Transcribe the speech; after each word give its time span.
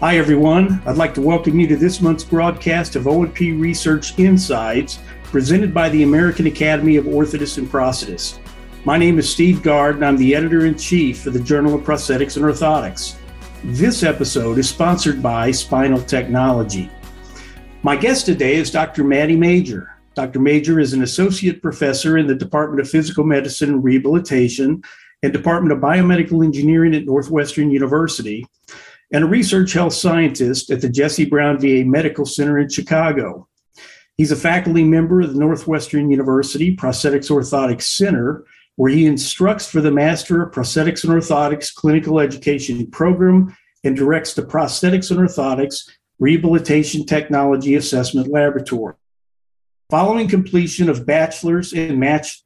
Hi, 0.00 0.16
everyone. 0.16 0.80
I'd 0.86 0.96
like 0.96 1.12
to 1.12 1.20
welcome 1.20 1.60
you 1.60 1.66
to 1.66 1.76
this 1.76 2.00
month's 2.00 2.24
broadcast 2.24 2.96
of 2.96 3.06
O&P 3.06 3.52
Research 3.52 4.18
Insights 4.18 4.98
presented 5.24 5.74
by 5.74 5.90
the 5.90 6.04
American 6.04 6.46
Academy 6.46 6.96
of 6.96 7.04
Orthotists 7.04 7.58
and 7.58 7.70
Prosthetists. 7.70 8.38
My 8.86 8.96
name 8.96 9.18
is 9.18 9.30
Steve 9.30 9.62
Gard, 9.62 9.96
and 9.96 10.06
I'm 10.06 10.16
the 10.16 10.34
editor 10.34 10.64
in 10.64 10.78
chief 10.78 11.20
for 11.20 11.28
the 11.28 11.38
Journal 11.38 11.74
of 11.74 11.82
Prosthetics 11.82 12.38
and 12.38 12.46
Orthotics. 12.46 13.16
This 13.62 14.02
episode 14.02 14.56
is 14.56 14.70
sponsored 14.70 15.22
by 15.22 15.50
Spinal 15.50 16.00
Technology. 16.00 16.90
My 17.82 17.94
guest 17.94 18.24
today 18.24 18.54
is 18.54 18.70
Dr. 18.70 19.04
Matty 19.04 19.36
Major. 19.36 19.98
Dr. 20.14 20.40
Major 20.40 20.80
is 20.80 20.94
an 20.94 21.02
associate 21.02 21.60
professor 21.60 22.16
in 22.16 22.26
the 22.26 22.34
Department 22.34 22.80
of 22.80 22.88
Physical 22.88 23.24
Medicine 23.24 23.68
and 23.68 23.84
Rehabilitation 23.84 24.82
and 25.22 25.30
Department 25.30 25.74
of 25.74 25.78
Biomedical 25.80 26.42
Engineering 26.42 26.94
at 26.94 27.04
Northwestern 27.04 27.70
University 27.70 28.46
and 29.12 29.24
a 29.24 29.26
research 29.26 29.72
health 29.72 29.94
scientist 29.94 30.70
at 30.70 30.80
the 30.80 30.88
Jesse 30.88 31.24
Brown 31.24 31.58
VA 31.58 31.84
Medical 31.84 32.24
Center 32.24 32.58
in 32.58 32.68
Chicago. 32.68 33.48
He's 34.16 34.32
a 34.32 34.36
faculty 34.36 34.84
member 34.84 35.20
of 35.22 35.32
the 35.32 35.38
Northwestern 35.38 36.10
University 36.10 36.76
Prosthetics 36.76 37.30
Orthotics 37.30 37.82
Center, 37.82 38.44
where 38.76 38.92
he 38.92 39.06
instructs 39.06 39.68
for 39.68 39.80
the 39.80 39.90
Master 39.90 40.42
of 40.42 40.52
Prosthetics 40.52 41.04
and 41.04 41.12
Orthotics 41.12 41.74
Clinical 41.74 42.20
Education 42.20 42.86
Program 42.90 43.56
and 43.82 43.96
directs 43.96 44.34
the 44.34 44.42
Prosthetics 44.42 45.10
and 45.10 45.20
Orthotics 45.20 45.88
Rehabilitation 46.18 47.06
Technology 47.06 47.76
Assessment 47.76 48.28
Laboratory. 48.28 48.94
Following 49.90 50.28
completion 50.28 50.88
of 50.88 51.04
bachelor's 51.04 51.72
and 51.72 51.98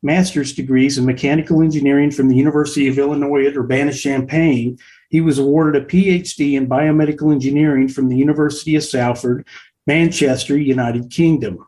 master's 0.02 0.54
degrees 0.54 0.96
in 0.96 1.04
mechanical 1.04 1.60
engineering 1.60 2.10
from 2.10 2.28
the 2.28 2.36
University 2.36 2.88
of 2.88 2.98
Illinois 2.98 3.44
at 3.46 3.54
Urbana-Champaign, 3.54 4.78
he 5.10 5.20
was 5.20 5.38
awarded 5.38 5.82
a 5.82 5.84
PhD 5.84 6.54
in 6.54 6.66
biomedical 6.66 7.30
engineering 7.34 7.86
from 7.86 8.08
the 8.08 8.16
University 8.16 8.76
of 8.76 8.82
Salford, 8.82 9.46
Manchester, 9.86 10.56
United 10.56 11.10
Kingdom. 11.10 11.58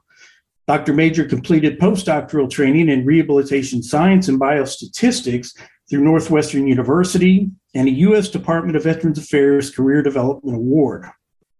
Dr. 0.67 0.95
Major 0.95 1.27
completed 1.27 1.79
postdoctoral 1.79 2.51
training 2.51 2.89
in 2.89 3.05
rehabilitation 3.05 3.83
science 3.83 4.29
and 4.29 4.41
biostatistics 4.41 5.55
through 5.91 6.05
Northwestern 6.05 6.67
University 6.67 7.51
and 7.75 7.87
a 7.87 7.93
U.S. 7.93 8.31
Department 8.31 8.77
of 8.77 8.85
Veterans 8.85 9.19
Affairs 9.19 9.71
Career 9.71 10.03
Development 10.03 10.57
Award. 10.57 11.05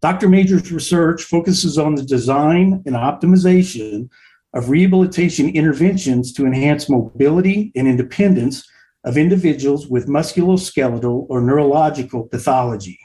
Dr. 0.03 0.29
Major's 0.29 0.71
research 0.71 1.23
focuses 1.25 1.79
on 1.79 1.95
the 1.95 2.03
design 2.03 2.83
and 2.87 2.95
optimization 2.95 4.09
of 4.55 4.69
rehabilitation 4.69 5.49
interventions 5.49 6.33
to 6.35 6.47
enhance 6.47 6.89
mobility 6.89 7.73
and 7.75 7.89
independence 7.89 8.69
of 9.05 9.17
individuals 9.17 9.87
with 9.89 10.09
musculoskeletal 10.09 11.27
or 11.29 11.41
neurological 11.41 12.25
pathology. 12.25 12.99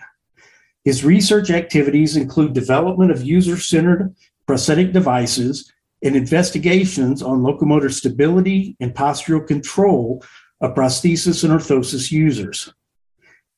His 0.84 1.06
research 1.06 1.50
activities 1.50 2.18
include 2.18 2.54
development 2.54 3.12
of 3.12 3.24
user 3.24 3.58
centered 3.58 4.16
prosthetic 4.48 4.92
devices 4.92 5.72
and 6.04 6.16
investigations 6.16 7.22
on 7.22 7.44
locomotor 7.44 7.90
stability 7.90 8.76
and 8.80 8.94
postural 8.94 9.46
control 9.46 10.24
of 10.60 10.74
prosthesis 10.74 11.44
and 11.44 11.54
orthosis 11.54 12.12
users. 12.12 12.74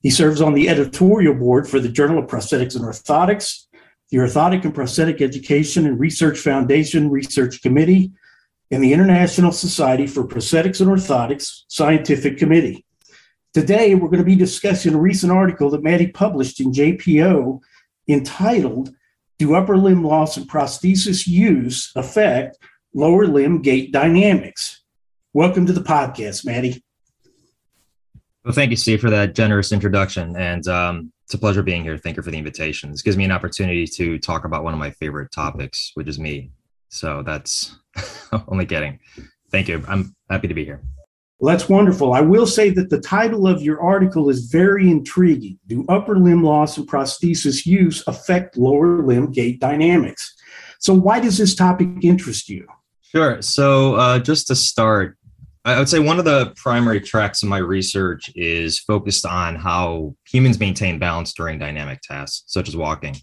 He 0.04 0.10
serves 0.10 0.42
on 0.42 0.54
the 0.54 0.68
editorial 0.68 1.34
board 1.34 1.68
for 1.68 1.80
the 1.80 1.88
Journal 1.88 2.20
of 2.20 2.30
Prosthetics 2.30 2.76
and 2.76 2.84
Orthotics, 2.84 3.68
the 4.12 4.18
Orthotic 4.18 4.66
and 4.66 4.76
Prosthetic 4.76 5.22
Education 5.22 5.88
and 5.88 5.98
Research 5.98 6.40
Foundation 6.40 7.10
Research 7.10 7.62
Committee, 7.62 8.12
and 8.70 8.84
the 8.84 8.92
International 8.92 9.54
Society 9.54 10.06
for 10.06 10.28
Prosthetics 10.28 10.82
and 10.82 10.90
Orthotics 10.90 11.62
Scientific 11.70 12.38
Committee. 12.38 12.86
Today, 13.54 13.96
we're 13.96 14.10
going 14.10 14.18
to 14.18 14.26
be 14.26 14.36
discussing 14.36 14.94
a 14.94 15.00
recent 15.00 15.32
article 15.32 15.70
that 15.70 15.84
Matty 15.84 16.08
published 16.08 16.60
in 16.60 16.74
JPO 16.74 17.62
entitled 18.10 18.94
Do 19.38 19.56
Upper 19.56 19.78
Limb 19.78 20.04
Loss 20.04 20.36
and 20.36 20.50
Prosthesis 20.50 21.28
Use 21.28 21.92
Affect 21.96 22.58
Lower 22.94 23.26
Limb 23.26 23.62
Gait 23.62 23.94
Dynamics? 23.94 24.82
Welcome 25.32 25.66
to 25.68 25.74
the 25.74 25.82
podcast, 25.82 26.46
Matty. 26.46 26.83
Well, 28.46 28.54
thank 28.54 28.72
you, 28.72 28.78
Steve, 28.78 29.00
for 29.00 29.10
that 29.10 29.36
generous 29.36 29.72
introduction. 29.72 30.36
And 30.36 30.68
um, 30.68 31.14
it's 31.24 31.34
a 31.34 31.38
pleasure 31.38 31.64
being 31.64 31.84
here. 31.84 31.98
Thank 31.98 32.18
you 32.18 32.24
for 32.24 32.32
the 32.32 32.38
invitation. 32.38 32.92
This 32.92 33.02
gives 33.02 33.16
me 33.16 33.24
an 33.24 33.32
opportunity 33.32 33.88
to 33.88 34.20
talk 34.20 34.44
about 34.44 34.64
one 34.66 34.74
of 34.74 34.80
my 34.80 34.92
favorite 34.92 35.32
topics, 35.32 35.92
which 35.94 36.08
is 36.08 36.20
me. 36.20 36.52
So 36.90 37.24
that's 37.24 37.76
only 38.50 38.66
kidding. 38.66 39.00
Thank 39.50 39.70
you. 39.70 39.84
I'm 39.88 40.14
happy 40.30 40.50
to 40.50 40.54
be 40.54 40.66
here. 40.66 40.82
Well, 41.40 41.54
that's 41.54 41.70
wonderful. 41.70 42.14
I 42.14 42.22
will 42.22 42.48
say 42.48 42.70
that 42.72 42.90
the 42.90 43.00
title 43.00 43.48
of 43.48 43.62
your 43.62 43.82
article 43.82 44.30
is 44.30 44.46
very 44.46 44.90
intriguing. 44.90 45.60
Do 45.68 45.86
upper 45.90 46.18
limb 46.18 46.44
loss 46.44 46.78
and 46.78 46.88
prosthesis 46.88 47.66
use 47.66 48.04
affect 48.08 48.58
lower 48.58 49.04
limb 49.04 49.32
gait 49.32 49.60
dynamics? 49.60 50.36
So, 50.80 50.94
why 50.94 51.20
does 51.20 51.38
this 51.38 51.56
topic 51.56 51.88
interest 52.02 52.50
you? 52.50 52.68
Sure. 53.02 53.42
So, 53.42 53.96
uh, 53.96 54.20
just 54.20 54.48
to 54.48 54.56
start, 54.56 55.18
I 55.66 55.80
would 55.80 55.88
say 55.88 56.00
one 56.00 56.20
of 56.20 56.26
the 56.26 56.52
primary 56.58 57.00
tracks 57.00 57.42
in 57.42 57.48
my 57.48 57.60
research 57.60 58.30
is 58.36 58.80
focused 58.80 59.26
on 59.26 59.56
how 59.56 60.14
humans 60.30 60.60
maintain 60.60 61.00
balance 61.00 61.34
during 61.34 61.58
dynamic 61.58 62.02
tasks, 62.02 62.44
such 62.48 62.68
as 62.68 62.76
walking. 62.76 63.16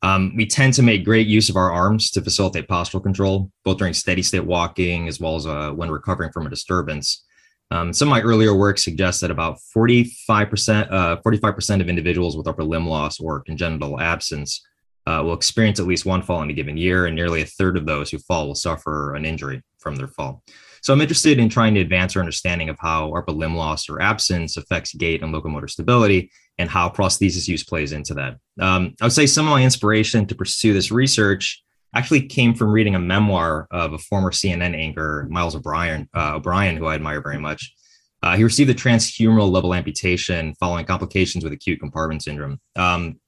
Um, 0.00 0.32
we 0.36 0.46
tend 0.46 0.72
to 0.74 0.82
make 0.82 1.04
great 1.04 1.26
use 1.26 1.50
of 1.50 1.56
our 1.56 1.70
arms 1.70 2.10
to 2.12 2.22
facilitate 2.22 2.68
postural 2.68 3.02
control, 3.02 3.50
both 3.62 3.76
during 3.76 3.92
steady 3.92 4.22
state 4.22 4.44
walking 4.44 5.06
as 5.06 5.20
well 5.20 5.36
as 5.36 5.46
uh, 5.46 5.70
when 5.70 5.90
recovering 5.90 6.32
from 6.32 6.46
a 6.46 6.50
disturbance. 6.50 7.24
Um, 7.70 7.92
some 7.92 8.08
of 8.08 8.10
my 8.10 8.22
earlier 8.22 8.54
work 8.54 8.78
suggests 8.78 9.20
that 9.20 9.30
about 9.30 9.58
45%, 9.76 10.90
uh, 10.90 11.16
45% 11.20 11.80
of 11.80 11.88
individuals 11.88 12.36
with 12.36 12.46
upper 12.46 12.64
limb 12.64 12.86
loss 12.86 13.20
or 13.20 13.40
congenital 13.40 14.00
absence 14.00 14.64
uh, 15.06 15.20
will 15.22 15.34
experience 15.34 15.78
at 15.78 15.86
least 15.86 16.06
one 16.06 16.22
fall 16.22 16.40
in 16.42 16.50
a 16.50 16.54
given 16.54 16.76
year, 16.76 17.06
and 17.06 17.14
nearly 17.14 17.42
a 17.42 17.46
third 17.46 17.76
of 17.76 17.84
those 17.84 18.10
who 18.10 18.18
fall 18.18 18.46
will 18.46 18.54
suffer 18.54 19.14
an 19.14 19.26
injury 19.26 19.62
from 19.78 19.96
their 19.96 20.08
fall. 20.08 20.42
So 20.86 20.92
I'm 20.92 21.00
interested 21.00 21.40
in 21.40 21.48
trying 21.48 21.74
to 21.74 21.80
advance 21.80 22.14
our 22.14 22.22
understanding 22.22 22.68
of 22.68 22.78
how 22.78 23.12
upper 23.12 23.32
limb 23.32 23.56
loss 23.56 23.88
or 23.88 24.00
absence 24.00 24.56
affects 24.56 24.94
gait 24.94 25.20
and 25.20 25.32
locomotor 25.32 25.66
stability 25.66 26.30
and 26.58 26.70
how 26.70 26.88
prosthesis 26.88 27.48
use 27.48 27.64
plays 27.64 27.90
into 27.90 28.14
that. 28.14 28.36
Um, 28.60 28.94
I 29.00 29.06
would 29.06 29.12
say 29.12 29.26
some 29.26 29.48
of 29.48 29.50
my 29.50 29.64
inspiration 29.64 30.26
to 30.26 30.36
pursue 30.36 30.72
this 30.72 30.92
research 30.92 31.60
actually 31.96 32.28
came 32.28 32.54
from 32.54 32.70
reading 32.70 32.94
a 32.94 33.00
memoir 33.00 33.66
of 33.72 33.94
a 33.94 33.98
former 33.98 34.30
CNN 34.30 34.76
anchor, 34.76 35.26
Miles 35.28 35.56
O'Brien, 35.56 36.08
uh, 36.14 36.36
O'Brien, 36.36 36.76
who 36.76 36.86
I 36.86 36.94
admire 36.94 37.20
very 37.20 37.40
much. 37.40 37.74
Uh, 38.22 38.36
he 38.36 38.44
received 38.44 38.70
a 38.70 38.74
transhumeral 38.74 39.50
level 39.50 39.74
amputation 39.74 40.54
following 40.60 40.86
complications 40.86 41.42
with 41.42 41.52
acute 41.52 41.80
compartment 41.80 42.22
syndrome. 42.22 42.60
Um, 42.76 43.18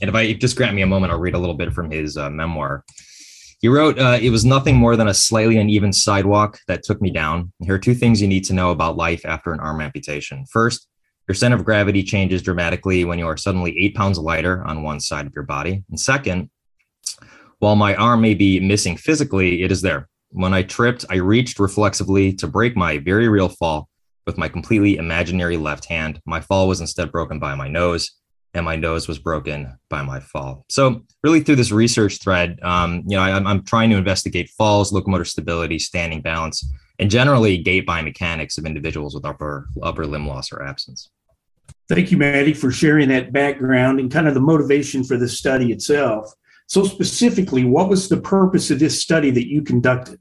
and 0.00 0.08
if 0.08 0.14
I 0.14 0.32
just 0.32 0.56
grant 0.56 0.74
me 0.74 0.80
a 0.80 0.86
moment, 0.86 1.12
I'll 1.12 1.20
read 1.20 1.34
a 1.34 1.38
little 1.38 1.56
bit 1.56 1.74
from 1.74 1.90
his 1.90 2.16
uh, 2.16 2.30
memoir. 2.30 2.86
He 3.62 3.68
wrote, 3.68 3.96
uh, 3.96 4.18
It 4.20 4.30
was 4.30 4.44
nothing 4.44 4.76
more 4.76 4.96
than 4.96 5.06
a 5.06 5.14
slightly 5.14 5.56
uneven 5.56 5.92
sidewalk 5.92 6.58
that 6.66 6.82
took 6.82 7.00
me 7.00 7.10
down. 7.12 7.52
Here 7.62 7.76
are 7.76 7.78
two 7.78 7.94
things 7.94 8.20
you 8.20 8.26
need 8.26 8.44
to 8.46 8.52
know 8.52 8.72
about 8.72 8.96
life 8.96 9.24
after 9.24 9.52
an 9.52 9.60
arm 9.60 9.80
amputation. 9.80 10.44
First, 10.46 10.88
your 11.28 11.36
center 11.36 11.54
of 11.54 11.64
gravity 11.64 12.02
changes 12.02 12.42
dramatically 12.42 13.04
when 13.04 13.20
you 13.20 13.26
are 13.28 13.36
suddenly 13.36 13.78
eight 13.78 13.94
pounds 13.94 14.18
lighter 14.18 14.64
on 14.64 14.82
one 14.82 14.98
side 14.98 15.26
of 15.26 15.32
your 15.32 15.44
body. 15.44 15.84
And 15.88 15.98
second, 15.98 16.50
while 17.60 17.76
my 17.76 17.94
arm 17.94 18.20
may 18.20 18.34
be 18.34 18.58
missing 18.58 18.96
physically, 18.96 19.62
it 19.62 19.70
is 19.70 19.80
there. 19.80 20.08
When 20.30 20.52
I 20.52 20.64
tripped, 20.64 21.04
I 21.08 21.16
reached 21.16 21.60
reflexively 21.60 22.32
to 22.34 22.48
break 22.48 22.76
my 22.76 22.98
very 22.98 23.28
real 23.28 23.48
fall 23.48 23.88
with 24.26 24.38
my 24.38 24.48
completely 24.48 24.96
imaginary 24.96 25.56
left 25.56 25.84
hand. 25.84 26.20
My 26.26 26.40
fall 26.40 26.66
was 26.66 26.80
instead 26.80 27.12
broken 27.12 27.38
by 27.38 27.54
my 27.54 27.68
nose, 27.68 28.10
and 28.54 28.64
my 28.64 28.76
nose 28.76 29.08
was 29.08 29.18
broken 29.18 29.76
by 29.88 30.02
my 30.02 30.20
fall. 30.20 30.64
So, 30.68 31.02
really, 31.22 31.40
through 31.40 31.56
this 31.56 31.72
research 31.72 32.18
thread, 32.18 32.58
um, 32.62 33.02
you 33.06 33.16
know, 33.16 33.22
I, 33.22 33.32
I'm 33.32 33.64
trying 33.64 33.90
to 33.90 33.96
investigate 33.96 34.50
falls, 34.50 34.92
locomotor 34.92 35.24
stability, 35.24 35.78
standing 35.78 36.20
balance, 36.20 36.64
and 36.98 37.10
generally 37.10 37.58
gait 37.58 37.86
biomechanics 37.86 38.58
of 38.58 38.66
individuals 38.66 39.14
with 39.14 39.24
upper 39.24 39.68
upper 39.82 40.06
limb 40.06 40.26
loss 40.26 40.52
or 40.52 40.62
absence. 40.62 41.10
Thank 41.88 42.10
you, 42.10 42.18
Matty, 42.18 42.54
for 42.54 42.70
sharing 42.70 43.08
that 43.08 43.32
background 43.32 44.00
and 44.00 44.10
kind 44.10 44.28
of 44.28 44.34
the 44.34 44.40
motivation 44.40 45.04
for 45.04 45.16
the 45.16 45.28
study 45.28 45.72
itself. 45.72 46.32
So, 46.66 46.84
specifically, 46.84 47.64
what 47.64 47.88
was 47.88 48.08
the 48.08 48.20
purpose 48.20 48.70
of 48.70 48.78
this 48.78 49.02
study 49.02 49.30
that 49.30 49.48
you 49.48 49.62
conducted? 49.62 50.18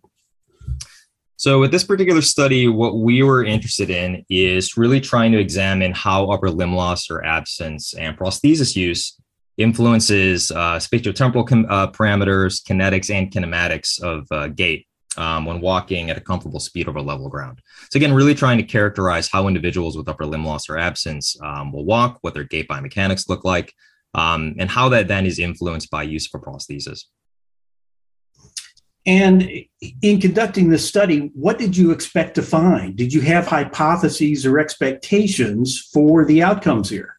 So, 1.42 1.60
with 1.60 1.72
this 1.72 1.84
particular 1.84 2.22
study, 2.22 2.68
what 2.68 3.00
we 3.00 3.24
were 3.24 3.44
interested 3.44 3.90
in 3.90 4.24
is 4.30 4.78
really 4.78 5.02
trying 5.02 5.32
to 5.32 5.40
examine 5.40 5.92
how 5.92 6.30
upper 6.30 6.52
limb 6.52 6.76
loss 6.76 7.10
or 7.10 7.26
absence 7.26 7.96
and 7.96 8.16
prosthesis 8.16 8.76
use 8.76 9.20
influences 9.58 10.52
uh, 10.52 10.78
spatiotemporal 10.78 11.48
com- 11.48 11.66
uh, 11.68 11.88
parameters, 11.88 12.62
kinetics, 12.62 13.12
and 13.12 13.32
kinematics 13.32 14.00
of 14.04 14.28
uh, 14.30 14.50
gait 14.50 14.86
um, 15.18 15.46
when 15.46 15.62
walking 15.62 16.12
at 16.12 16.18
a 16.20 16.22
comfortable 16.22 16.60
speed 16.60 16.88
over 16.88 17.02
level 17.02 17.28
ground. 17.28 17.60
So, 17.90 17.98
again, 17.98 18.14
really 18.14 18.36
trying 18.36 18.60
to 18.60 18.64
characterize 18.64 19.28
how 19.28 19.48
individuals 19.48 19.98
with 19.98 20.08
upper 20.08 20.28
limb 20.28 20.46
loss 20.46 20.70
or 20.70 20.78
absence 20.78 21.36
um, 21.42 21.72
will 21.72 21.86
walk, 21.86 22.20
what 22.22 22.36
their 22.36 22.44
gait 22.44 22.68
biomechanics 22.68 23.28
look 23.30 23.44
like, 23.44 23.74
um, 24.14 24.54
and 24.60 24.70
how 24.70 24.90
that 24.90 25.08
then 25.08 25.26
is 25.26 25.40
influenced 25.40 25.90
by 25.90 26.04
use 26.04 26.30
of 26.32 26.40
a 26.40 26.46
prosthesis. 26.46 27.06
And 29.06 29.50
in 30.01 30.21
conducting 30.21 30.69
this 30.69 30.88
study, 30.88 31.31
what 31.33 31.57
did 31.57 31.75
you 31.75 31.92
expect 31.92 32.36
to 32.36 32.44
find? 32.44 32.95
Did 32.95 33.13
you 33.13 33.21
have 33.21 33.48
hypotheses 33.48 34.45
or 34.45 34.59
expectations 34.59 35.89
for 35.92 36.24
the 36.24 36.44
outcomes 36.44 36.89
here? 36.89 37.18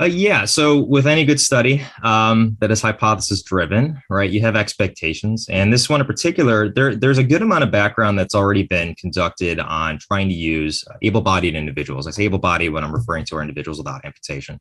Uh, 0.00 0.04
yeah. 0.04 0.44
So, 0.44 0.78
with 0.78 1.08
any 1.08 1.24
good 1.24 1.40
study 1.40 1.82
um, 2.04 2.56
that 2.60 2.70
is 2.70 2.80
hypothesis 2.80 3.42
driven, 3.42 4.00
right, 4.08 4.30
you 4.30 4.40
have 4.42 4.54
expectations. 4.54 5.48
And 5.50 5.72
this 5.72 5.88
one 5.88 6.00
in 6.00 6.06
particular, 6.06 6.68
there, 6.72 6.94
there's 6.94 7.18
a 7.18 7.24
good 7.24 7.42
amount 7.42 7.64
of 7.64 7.72
background 7.72 8.16
that's 8.16 8.34
already 8.34 8.62
been 8.62 8.94
conducted 8.94 9.58
on 9.58 9.98
trying 9.98 10.28
to 10.28 10.34
use 10.34 10.84
able 11.02 11.20
bodied 11.20 11.56
individuals. 11.56 12.06
I 12.06 12.12
say 12.12 12.22
able 12.22 12.38
bodied 12.38 12.72
when 12.72 12.84
I'm 12.84 12.94
referring 12.94 13.24
to 13.26 13.36
our 13.36 13.42
individuals 13.42 13.78
without 13.78 14.04
amputation. 14.04 14.60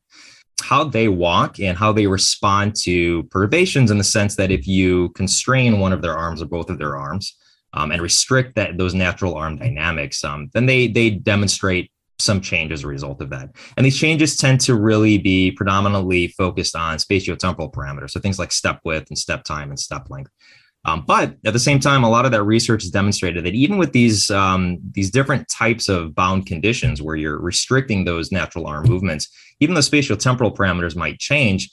How 0.62 0.84
they 0.84 1.08
walk 1.08 1.60
and 1.60 1.78
how 1.78 1.94
they 1.94 2.08
respond 2.08 2.76
to 2.84 3.24
perturbations 3.24 3.92
in 3.92 3.98
the 3.98 4.04
sense 4.04 4.36
that 4.36 4.52
if 4.52 4.68
you 4.68 5.10
constrain 5.10 5.80
one 5.80 5.94
of 5.94 6.02
their 6.02 6.18
arms 6.18 6.42
or 6.42 6.46
both 6.46 6.70
of 6.70 6.78
their 6.78 6.98
arms 6.98 7.38
um, 7.74 7.92
and 7.92 8.02
restrict 8.02 8.56
that 8.56 8.78
those 8.78 8.94
natural 8.94 9.36
arm 9.36 9.58
dynamics, 9.58 10.24
um, 10.24 10.50
then 10.54 10.66
they 10.66 10.88
they 10.88 11.10
demonstrate 11.12 11.92
some 12.20 12.42
change 12.42 12.72
as 12.72 12.84
a 12.84 12.88
result 12.88 13.22
of 13.22 13.30
that. 13.30 13.50
And 13.76 13.86
these 13.86 13.98
changes 13.98 14.36
tend 14.36 14.60
to 14.62 14.76
really 14.76 15.18
be 15.18 15.52
predominantly 15.52 16.30
focused 16.30 16.76
on 16.76 16.98
spatiotemporal 16.98 17.72
parameters. 17.72 18.12
So 18.12 18.20
things 18.20 18.40
like 18.40 18.52
step 18.52 18.82
width 18.84 19.10
and 19.10 19.18
step 19.18 19.44
time 19.44 19.70
and 19.70 19.80
step 19.80 20.10
length. 20.10 20.32
Um, 20.86 21.04
but 21.06 21.36
at 21.46 21.54
the 21.54 21.60
same 21.60 21.80
time, 21.80 22.04
a 22.04 22.10
lot 22.10 22.26
of 22.26 22.32
that 22.32 22.44
research 22.44 22.84
has 22.84 22.92
demonstrated 22.92 23.46
that 23.46 23.56
even 23.56 23.78
with 23.78 23.92
these 23.92 24.32
um, 24.32 24.80
these 24.92 25.12
different 25.12 25.48
types 25.50 25.90
of 25.90 26.16
bound 26.16 26.46
conditions, 26.46 27.02
where 27.02 27.16
you're 27.16 27.40
restricting 27.40 28.06
those 28.06 28.32
natural 28.32 28.68
arm 28.68 28.88
movements, 28.88 29.28
even 29.60 29.76
though 29.76 29.82
spatial 29.82 30.16
temporal 30.16 30.52
parameters 30.52 30.96
might 30.96 31.20
change, 31.20 31.70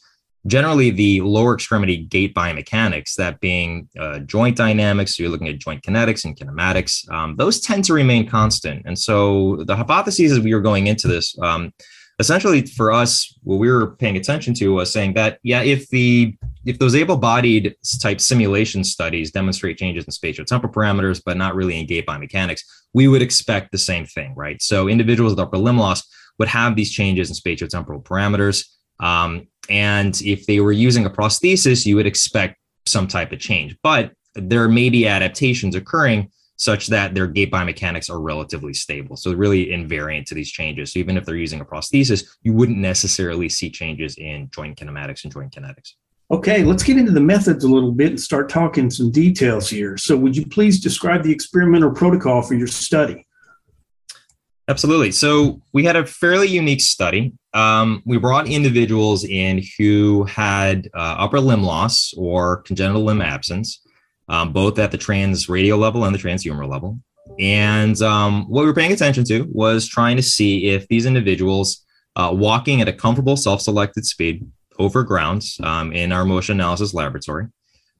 generally 0.46 0.90
the 0.90 1.20
lower 1.20 1.54
extremity 1.54 1.96
gait 1.96 2.34
biomechanics, 2.34 3.14
that 3.14 3.40
being 3.40 3.88
uh, 3.98 4.18
joint 4.20 4.56
dynamics, 4.56 5.16
so 5.16 5.22
you're 5.22 5.32
looking 5.32 5.48
at 5.48 5.58
joint 5.58 5.82
kinetics 5.82 6.24
and 6.24 6.36
kinematics, 6.36 7.08
um, 7.10 7.36
those 7.36 7.60
tend 7.60 7.84
to 7.84 7.92
remain 7.92 8.28
constant. 8.28 8.82
And 8.84 8.98
so 8.98 9.62
the 9.64 9.76
hypotheses 9.76 10.32
as 10.32 10.40
we 10.40 10.54
were 10.54 10.60
going 10.60 10.86
into 10.86 11.08
this, 11.08 11.38
um, 11.40 11.72
essentially 12.18 12.66
for 12.66 12.92
us, 12.92 13.36
what 13.42 13.58
we 13.58 13.70
were 13.70 13.96
paying 13.96 14.16
attention 14.16 14.54
to 14.54 14.74
was 14.74 14.92
saying 14.92 15.14
that, 15.14 15.38
yeah, 15.42 15.62
if 15.62 15.88
the 15.88 16.36
if 16.64 16.78
those 16.78 16.94
able-bodied 16.94 17.76
type 18.00 18.20
simulation 18.20 18.84
studies 18.84 19.30
demonstrate 19.30 19.78
changes 19.78 20.04
in 20.04 20.10
spatial 20.10 20.44
temporal 20.44 20.72
parameters, 20.72 21.22
but 21.24 21.36
not 21.36 21.54
really 21.54 21.78
in 21.78 21.86
gait 21.86 22.06
biomechanics, 22.06 22.60
we 22.92 23.08
would 23.08 23.22
expect 23.22 23.72
the 23.72 23.78
same 23.78 24.06
thing, 24.06 24.34
right? 24.34 24.60
So 24.62 24.88
individuals 24.88 25.32
with 25.32 25.40
upper 25.40 25.58
limb 25.58 25.78
loss 25.78 26.02
would 26.38 26.48
have 26.48 26.76
these 26.76 26.90
changes 26.90 27.28
in 27.28 27.34
spatial 27.34 27.68
temporal 27.68 28.00
parameters. 28.00 28.66
Um, 29.00 29.48
and 29.68 30.20
if 30.22 30.46
they 30.46 30.60
were 30.60 30.72
using 30.72 31.06
a 31.06 31.10
prosthesis, 31.10 31.86
you 31.86 31.96
would 31.96 32.06
expect 32.06 32.58
some 32.86 33.08
type 33.08 33.32
of 33.32 33.38
change. 33.38 33.76
But 33.82 34.12
there 34.34 34.68
may 34.68 34.90
be 34.90 35.06
adaptations 35.06 35.74
occurring 35.74 36.30
such 36.56 36.86
that 36.88 37.14
their 37.14 37.26
gait 37.26 37.50
biomechanics 37.50 38.08
are 38.08 38.20
relatively 38.20 38.74
stable. 38.74 39.16
So 39.16 39.32
really 39.32 39.66
invariant 39.66 40.26
to 40.26 40.34
these 40.34 40.50
changes. 40.50 40.92
So 40.92 41.00
even 41.00 41.16
if 41.16 41.24
they're 41.24 41.36
using 41.36 41.60
a 41.60 41.64
prosthesis, 41.64 42.24
you 42.42 42.52
wouldn't 42.52 42.78
necessarily 42.78 43.48
see 43.48 43.70
changes 43.70 44.16
in 44.16 44.48
joint 44.50 44.78
kinematics 44.78 45.24
and 45.24 45.32
joint 45.32 45.52
kinetics. 45.52 45.94
Okay, 46.30 46.64
let's 46.64 46.82
get 46.82 46.96
into 46.96 47.12
the 47.12 47.20
methods 47.20 47.64
a 47.64 47.68
little 47.68 47.92
bit 47.92 48.10
and 48.10 48.20
start 48.20 48.48
talking 48.48 48.90
some 48.90 49.10
details 49.10 49.68
here. 49.68 49.96
So 49.98 50.16
would 50.16 50.36
you 50.36 50.46
please 50.46 50.80
describe 50.80 51.22
the 51.22 51.30
experimental 51.30 51.90
protocol 51.90 52.40
for 52.40 52.54
your 52.54 52.66
study? 52.66 53.26
Absolutely. 54.66 55.12
So 55.12 55.60
we 55.74 55.84
had 55.84 55.96
a 55.96 56.06
fairly 56.06 56.48
unique 56.48 56.80
study. 56.80 57.34
Um, 57.52 58.02
we 58.06 58.16
brought 58.16 58.48
individuals 58.48 59.24
in 59.24 59.62
who 59.78 60.24
had 60.24 60.88
uh, 60.94 61.16
upper 61.18 61.38
limb 61.38 61.62
loss 61.62 62.14
or 62.16 62.62
congenital 62.62 63.04
limb 63.04 63.20
absence, 63.20 63.82
um, 64.28 64.54
both 64.54 64.78
at 64.78 64.90
the 64.90 64.98
transradial 64.98 65.78
level 65.78 66.04
and 66.04 66.14
the 66.14 66.18
transhumeral 66.18 66.70
level. 66.70 66.98
And 67.38 68.00
um, 68.00 68.48
what 68.48 68.62
we 68.62 68.66
were 68.66 68.74
paying 68.74 68.92
attention 68.92 69.24
to 69.24 69.46
was 69.52 69.86
trying 69.86 70.16
to 70.16 70.22
see 70.22 70.68
if 70.68 70.88
these 70.88 71.04
individuals 71.04 71.84
uh, 72.16 72.30
walking 72.32 72.80
at 72.80 72.88
a 72.88 72.92
comfortable 72.92 73.36
self-selected 73.36 74.06
speed 74.06 74.46
over 74.78 75.02
grounds 75.02 75.58
um, 75.62 75.92
in 75.92 76.12
our 76.12 76.24
motion 76.24 76.56
analysis 76.60 76.94
laboratory 76.94 77.46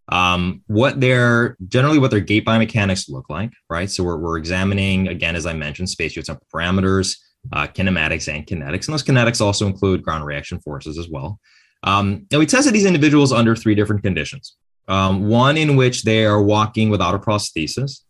um, 0.09 0.63
what 0.67 1.01
their 1.01 1.57
generally 1.69 1.99
what 1.99 2.11
their 2.11 2.21
gait 2.21 2.45
biomechanics 2.45 3.09
look 3.09 3.29
like, 3.31 3.53
right? 3.71 3.91
So 3.91 4.05
we're, 4.05 4.19
we're 4.19 4.37
examining 4.37 5.09
again, 5.09 5.37
as 5.37 5.47
I 5.47 5.55
mentioned, 5.55 5.89
spatiotemporal 5.89 6.41
parameters, 6.55 7.17
uh, 7.53 7.67
kinematics, 7.67 8.33
and 8.33 8.47
kinetics, 8.47 8.87
and 8.87 8.93
those 8.93 9.03
kinetics 9.03 9.41
also 9.41 9.67
include 9.67 10.03
ground 10.03 10.27
reaction 10.27 10.61
forces 10.61 10.99
as 10.99 11.09
well. 11.09 11.39
Um, 11.83 12.27
and 12.31 12.39
we 12.39 12.47
tested 12.47 12.75
these 12.75 12.87
individuals 12.87 13.33
under 13.33 13.55
three 13.57 13.75
different 13.75 14.03
conditions. 14.03 14.57
Um, 14.89 15.29
one 15.29 15.57
in 15.57 15.77
which 15.77 16.03
they 16.03 16.27
are 16.27 16.43
walking 16.43 16.91
without 16.91 17.15
a 17.15 17.19
prosthesis, 17.19 18.03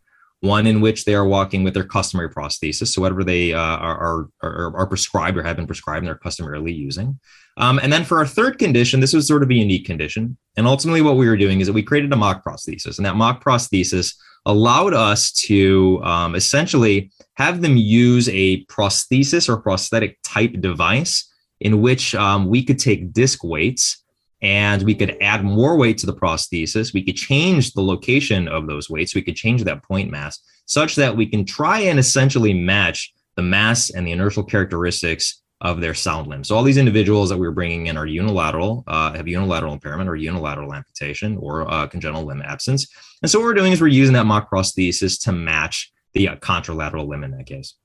one 0.45 0.67
in 0.67 0.81
which 0.81 1.05
they 1.05 1.15
are 1.15 1.27
walking 1.27 1.65
with 1.65 1.75
their 1.75 1.85
customary 1.85 2.29
prosthesis, 2.29 2.89
so 2.89 3.01
whatever 3.01 3.25
they 3.25 3.53
uh, 3.53 3.59
are, 3.59 4.29
are, 4.43 4.77
are 4.77 4.87
prescribed 4.87 5.37
or 5.37 5.43
have 5.43 5.57
been 5.57 5.67
prescribed 5.67 5.99
and 5.99 6.09
they're 6.09 6.15
customarily 6.15 6.73
using. 6.73 7.19
Um, 7.57 7.79
and 7.83 7.93
then 7.93 8.05
for 8.05 8.19
our 8.19 8.27
third 8.27 8.59
condition, 8.59 9.01
this 9.01 9.13
was 9.13 9.27
sort 9.27 9.43
of 9.43 9.51
a 9.51 9.55
unique 9.55 9.87
condition. 9.87 10.37
And 10.57 10.67
ultimately, 10.67 11.03
what 11.03 11.17
we 11.17 11.29
were 11.29 11.37
doing 11.37 11.61
is 11.61 11.67
that 11.67 11.73
we 11.73 11.83
created 11.83 12.13
a 12.13 12.17
mock 12.17 12.45
prosthesis. 12.45 12.99
And 12.99 13.07
that 13.07 13.17
mock 13.17 13.43
prosthesis 13.43 14.15
allowed 14.47 14.93
us 14.93 15.33
to 15.33 16.03
um, 16.05 16.35
essentially 16.35 17.11
have 17.35 17.63
them 17.63 17.77
use 17.77 18.29
a 18.29 18.65
prosthesis 18.67 19.49
or 19.49 19.57
prosthetic 19.57 20.19
type 20.23 20.61
device 20.61 21.31
in 21.61 21.81
which 21.81 22.15
um, 22.15 22.47
we 22.47 22.63
could 22.63 22.79
take 22.79 23.13
disc 23.13 23.43
weights 23.43 24.04
and 24.45 24.83
we 24.83 24.95
could 24.95 25.17
add 25.23 25.43
more 25.43 25.75
weight 25.75 25.97
to 25.99 26.07
the 26.07 26.15
prosthesis. 26.15 26.93
We 26.93 27.03
could 27.03 27.17
change 27.17 27.73
the 27.73 27.83
location 27.83 28.47
of 28.47 28.67
those 28.67 28.91
weights. 28.91 29.15
We 29.15 29.23
could 29.23 29.37
change 29.37 29.65
that 29.65 29.83
point 29.83 30.11
mass 30.11 30.39
such 30.67 30.97
that 30.97 31.17
we 31.17 31.27
can 31.27 31.47
try 31.47 31.81
and 31.81 31.99
essentially 31.99 32.53
match 32.53 33.13
the 33.37 33.43
mass 33.43 33.89
and 33.89 34.07
the 34.07 34.13
inertial 34.13 34.45
characteristics 34.45 35.41
of 35.63 35.81
their 35.81 35.95
sound 35.95 36.27
limb. 36.27 36.45
So 36.45 36.55
all 36.55 36.63
these 36.63 36.77
individuals 36.77 37.31
that 37.31 37.39
we 37.39 37.47
were 37.47 37.55
bringing 37.55 37.87
in 37.87 37.97
are 37.97 38.07
unilateral, 38.07 38.85
uh, 38.87 39.15
have 39.15 39.27
unilateral 39.27 39.73
impairment 39.73 40.11
or 40.11 40.17
unilateral 40.17 40.75
amputation 40.75 41.39
or 41.39 41.71
uh, 41.71 41.87
congenital 41.87 42.25
limb 42.25 42.43
absence. 42.43 42.87
And 43.23 43.31
so 43.31 43.39
what 43.39 43.47
we're 43.47 43.55
doing 43.55 43.73
is 43.73 43.81
we're 43.81 43.87
using 43.87 44.13
that 44.13 44.27
mock 44.27 44.51
prosthesis 44.51 45.19
to 45.25 45.33
match 45.33 45.91
the 46.13 46.29
uh, 46.29 46.37
contralateral 46.37 47.09
limb 47.09 47.25
in 47.25 47.31
that 47.31 47.47
case. 47.47 47.77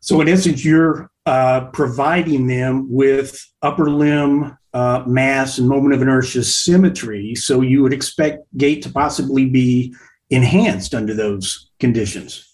So 0.00 0.20
in 0.20 0.28
essence, 0.28 0.64
you're 0.64 1.10
uh, 1.26 1.66
providing 1.72 2.46
them 2.46 2.86
with 2.90 3.44
upper 3.62 3.90
limb 3.90 4.56
uh, 4.72 5.02
mass 5.06 5.58
and 5.58 5.68
moment 5.68 5.94
of 5.94 6.02
inertia 6.02 6.44
symmetry. 6.44 7.34
So 7.34 7.60
you 7.60 7.82
would 7.82 7.92
expect 7.92 8.44
gait 8.56 8.82
to 8.82 8.90
possibly 8.90 9.46
be 9.46 9.94
enhanced 10.30 10.94
under 10.94 11.14
those 11.14 11.70
conditions. 11.80 12.44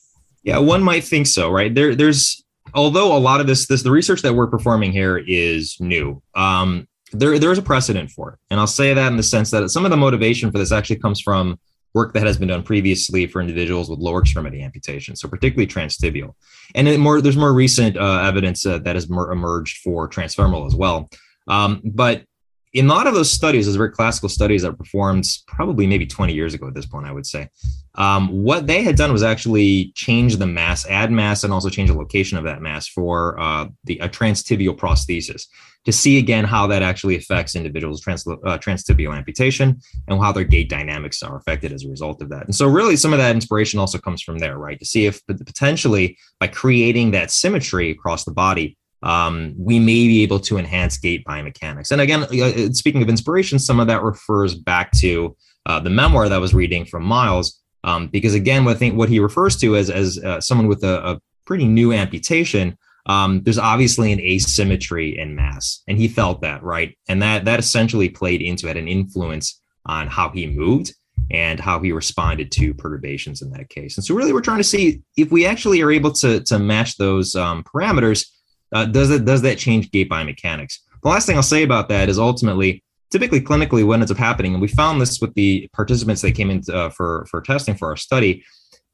Yeah, 0.43 0.59
one 0.59 0.83
might 0.83 1.05
think 1.05 1.27
so, 1.27 1.51
right? 1.51 1.75
There, 1.75 1.95
there's 1.95 2.45
although 2.75 3.17
a 3.17 3.19
lot 3.19 3.41
of 3.41 3.47
this 3.47 3.67
this 3.67 3.83
the 3.83 3.91
research 3.91 4.23
that 4.23 4.35
we're 4.35 4.47
performing 4.47 4.93
here 4.93 5.19
is 5.27 5.77
new 5.81 6.23
um, 6.35 6.87
there 7.13 7.39
there 7.39 7.53
is 7.53 7.59
a 7.59 7.63
precedent 7.63 8.11
for 8.11 8.33
it 8.33 8.39
and 8.51 8.59
i'll 8.59 8.67
say 8.67 8.95
that 8.95 9.11
in 9.11 9.17
the 9.17 9.23
sense 9.23 9.51
that 9.51 9.69
some 9.69 9.85
of 9.85 9.91
the 9.91 9.97
motivation 9.97 10.51
for 10.51 10.59
this 10.59 10.73
actually 10.73 10.97
comes 10.97 11.21
from 11.21 11.59
work 11.95 12.13
that 12.13 12.27
has 12.27 12.37
been 12.37 12.49
done 12.49 12.63
previously 12.63 13.27
for 13.27 13.41
individuals 13.41 13.89
with 13.89 14.01
lower 14.01 14.21
extremity 14.21 14.63
amputation 14.63 15.17
so 15.17 15.29
particularly 15.29 15.67
transtibial. 15.67 16.35
And 16.75 16.99
more 16.99 17.21
there's 17.21 17.37
more 17.37 17.53
recent 17.53 17.97
uh, 17.97 18.21
evidence 18.23 18.67
uh, 18.67 18.79
that 18.79 18.97
has 18.97 19.09
emerged 19.09 19.79
for 19.79 20.09
transfemoral 20.09 20.67
as 20.67 20.75
well. 20.75 21.09
Um, 21.47 21.81
but 21.85 22.25
in 22.73 22.87
a 22.87 22.89
lot 22.89 23.07
of 23.07 23.15
those 23.15 23.31
studies, 23.31 23.67
those 23.67 23.77
very 23.77 23.93
classical 23.93 24.29
studies 24.29 24.63
that 24.63 24.73
were 24.73 24.77
performed 24.77 25.25
probably 25.47 25.87
maybe 25.87 26.07
20 26.07 26.35
years 26.35 26.55
ago 26.55 26.67
at 26.67 26.75
this 26.75 26.87
point, 26.87 27.07
I 27.07 27.13
would 27.13 27.27
say, 27.27 27.49
um, 27.95 28.43
what 28.43 28.67
they 28.67 28.83
had 28.83 28.97
done 28.97 29.13
was 29.13 29.23
actually 29.23 29.93
change 29.95 30.37
the 30.37 30.47
mass, 30.47 30.85
add 30.89 31.13
mass, 31.13 31.45
and 31.45 31.53
also 31.53 31.69
change 31.69 31.91
the 31.91 31.97
location 31.97 32.37
of 32.37 32.43
that 32.45 32.61
mass 32.61 32.89
for 32.89 33.39
uh, 33.39 33.69
the 33.85 34.01
a 34.01 34.09
transtibial 34.09 34.77
prosthesis 34.77 35.47
to 35.85 35.93
see 35.93 36.19
again 36.19 36.45
how 36.45 36.67
that 36.67 36.83
actually 36.83 37.17
affects 37.17 37.55
individuals' 37.55 38.01
trans, 38.01 38.27
uh, 38.27 38.59
transtibial 38.59 39.17
amputation 39.17 39.79
and 40.09 40.21
how 40.21 40.33
their 40.33 40.45
gait 40.45 40.69
dynamics 40.69 41.23
are 41.23 41.37
affected 41.37 41.73
as 41.73 41.85
a 41.85 41.89
result 41.89 42.23
of 42.23 42.29
that. 42.31 42.45
And 42.45 42.55
so, 42.55 42.67
really, 42.67 42.97
some 42.97 43.13
of 43.13 43.19
that 43.19 43.35
inspiration 43.35 43.79
also 43.79 43.99
comes 43.99 44.23
from 44.23 44.39
there, 44.39 44.59
right? 44.59 44.79
To 44.79 44.85
see 44.85 45.07
if 45.07 45.25
potentially 45.27 46.17
by 46.41 46.49
creating 46.49 47.11
that 47.13 47.31
symmetry 47.31 47.91
across 47.91 48.25
the 48.25 48.33
body, 48.33 48.77
um, 49.03 49.55
we 49.59 49.79
may 49.79 50.07
be 50.07 50.23
able 50.23 50.41
to 50.41 50.57
enhance 50.57 50.97
gait 50.97 51.25
biomechanics. 51.27 51.91
And 51.93 52.01
again, 52.01 52.23
uh, 52.23 52.73
speaking 52.73 53.03
of 53.03 53.09
inspiration, 53.09 53.59
some 53.59 53.79
of 53.79 53.87
that 53.89 54.03
refers 54.03 54.55
back 54.55 54.91
to 54.93 55.37
uh, 55.67 55.79
the 55.81 55.91
memoir 55.91 56.29
that 56.29 56.35
I 56.35 56.39
was 56.39 56.55
reading 56.55 56.87
from 56.87 57.05
Miles, 57.05 57.63
um, 57.85 58.09
because 58.09 58.35
again, 58.35 58.65
what 58.65 58.77
I 58.77 58.79
think 58.79 58.97
what 58.97 59.11
he 59.11 59.21
refers 59.21 59.57
to 59.59 59.77
as 59.77 59.91
as 59.91 60.19
uh, 60.19 60.41
someone 60.41 60.67
with 60.67 60.83
a, 60.85 61.07
a, 61.07 61.21
pretty 61.47 61.67
new 61.67 61.93
amputation, 61.93 62.75
um, 63.07 63.43
there's 63.43 63.59
obviously 63.59 64.13
an 64.13 64.21
asymmetry 64.21 65.19
in 65.19 65.35
mass, 65.35 65.83
and 65.89 65.99
he 65.99 66.09
felt 66.09 66.41
that 66.43 66.63
right, 66.63 66.97
and 67.09 67.23
that 67.23 67.45
that 67.45 67.61
essentially 67.61 68.09
played 68.09 68.43
into 68.43 68.69
it, 68.69 68.77
an 68.77 68.89
influence 68.89 69.61
on 69.87 70.07
how 70.09 70.31
he 70.31 70.47
moved 70.47 70.95
and 71.31 71.59
how 71.59 71.81
he 71.81 71.93
responded 71.93 72.51
to 72.53 72.75
perturbations 72.75 73.41
in 73.43 73.51
that 73.51 73.69
case. 73.69 73.97
And 73.97 74.05
so, 74.05 74.15
really, 74.15 74.33
we're 74.33 74.41
trying 74.41 74.59
to 74.59 74.65
see 74.65 75.03
if 75.17 75.31
we 75.31 75.47
actually 75.47 75.83
are 75.83 75.91
able 75.91 76.13
to 76.13 76.41
to 76.41 76.59
match 76.59 76.97
those 76.97 77.35
um, 77.37 77.63
parameters 77.65 78.27
uh, 78.75 78.85
does 78.85 79.11
it 79.11 79.25
does 79.25 79.41
that 79.43 79.57
change 79.57 79.91
gait 79.91 80.11
biomechanics? 80.11 80.81
The 81.03 81.09
last 81.09 81.27
thing 81.27 81.37
I'll 81.37 81.43
say 81.43 81.63
about 81.63 81.89
that 81.91 82.09
is 82.09 82.19
ultimately, 82.19 82.83
typically 83.11 83.41
clinically, 83.41 83.87
what 83.87 84.01
ends 84.01 84.11
up 84.11 84.19
happening, 84.19 84.53
and 84.53 84.61
we 84.61 84.69
found 84.69 85.01
this 85.01 85.21
with 85.21 85.33
the 85.35 85.69
participants 85.73 86.23
that 86.23 86.33
came 86.33 86.51
in 86.51 86.63
uh, 86.73 86.91
for 86.91 87.27
for 87.31 87.41
testing 87.41 87.77
for 87.77 87.89
our 87.89 87.97
study, 87.97 88.45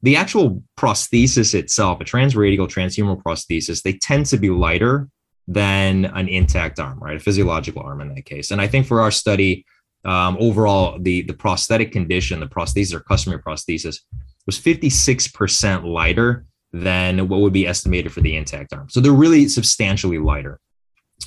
the 0.03 0.15
actual 0.15 0.63
prosthesis 0.77 1.53
itself, 1.53 2.01
a 2.01 2.03
transradial 2.03 2.67
transhumeral 2.67 3.21
prosthesis, 3.21 3.83
they 3.83 3.93
tend 3.93 4.25
to 4.27 4.37
be 4.37 4.49
lighter 4.49 5.07
than 5.47 6.05
an 6.05 6.27
intact 6.27 6.79
arm, 6.79 6.99
right? 6.99 7.17
A 7.17 7.19
physiological 7.19 7.81
arm 7.83 8.01
in 8.01 8.13
that 8.13 8.25
case. 8.25 8.51
And 8.51 8.61
I 8.61 8.67
think 8.67 8.87
for 8.87 9.01
our 9.01 9.11
study, 9.11 9.65
um, 10.03 10.37
overall, 10.39 10.97
the 10.99 11.21
the 11.23 11.33
prosthetic 11.33 11.91
condition, 11.91 12.39
the 12.39 12.47
prosthesis 12.47 12.93
or 12.93 13.01
customary 13.01 13.41
prosthesis, 13.41 13.99
was 14.45 14.59
56% 14.59 15.83
lighter 15.83 16.45
than 16.73 17.27
what 17.27 17.41
would 17.41 17.53
be 17.53 17.67
estimated 17.67 18.11
for 18.11 18.21
the 18.21 18.35
intact 18.35 18.73
arm. 18.73 18.89
So 18.89 18.99
they're 18.99 19.11
really 19.11 19.47
substantially 19.47 20.17
lighter. 20.17 20.59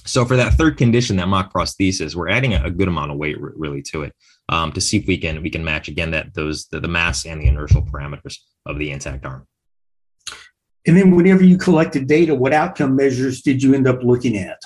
So 0.06 0.24
for 0.24 0.36
that 0.36 0.54
third 0.54 0.76
condition, 0.76 1.16
that 1.16 1.28
mock 1.28 1.52
prosthesis, 1.52 2.14
we're 2.14 2.28
adding 2.28 2.54
a, 2.54 2.70
good 2.70 2.88
amount 2.88 3.12
of 3.12 3.18
weight 3.18 3.36
really 3.38 3.82
to 3.82 4.02
it 4.02 4.14
um, 4.48 4.72
to 4.72 4.80
see 4.80 4.98
if 4.98 5.06
we 5.06 5.18
can 5.18 5.42
we 5.42 5.50
can 5.50 5.64
match 5.64 5.88
again 5.88 6.10
that 6.10 6.34
those 6.34 6.66
the, 6.66 6.80
the 6.80 6.88
mass 6.88 7.24
and 7.26 7.40
the 7.40 7.46
inertial 7.46 7.82
parameters 7.82 8.38
of 8.66 8.78
the 8.78 8.90
intact 8.90 9.24
arm. 9.24 9.46
And 10.86 10.96
then 10.96 11.16
whenever 11.16 11.42
you 11.42 11.56
collected 11.56 12.06
data, 12.06 12.34
what 12.34 12.52
outcome 12.52 12.94
measures 12.94 13.40
did 13.40 13.62
you 13.62 13.74
end 13.74 13.88
up 13.88 14.02
looking 14.02 14.36
at? 14.36 14.60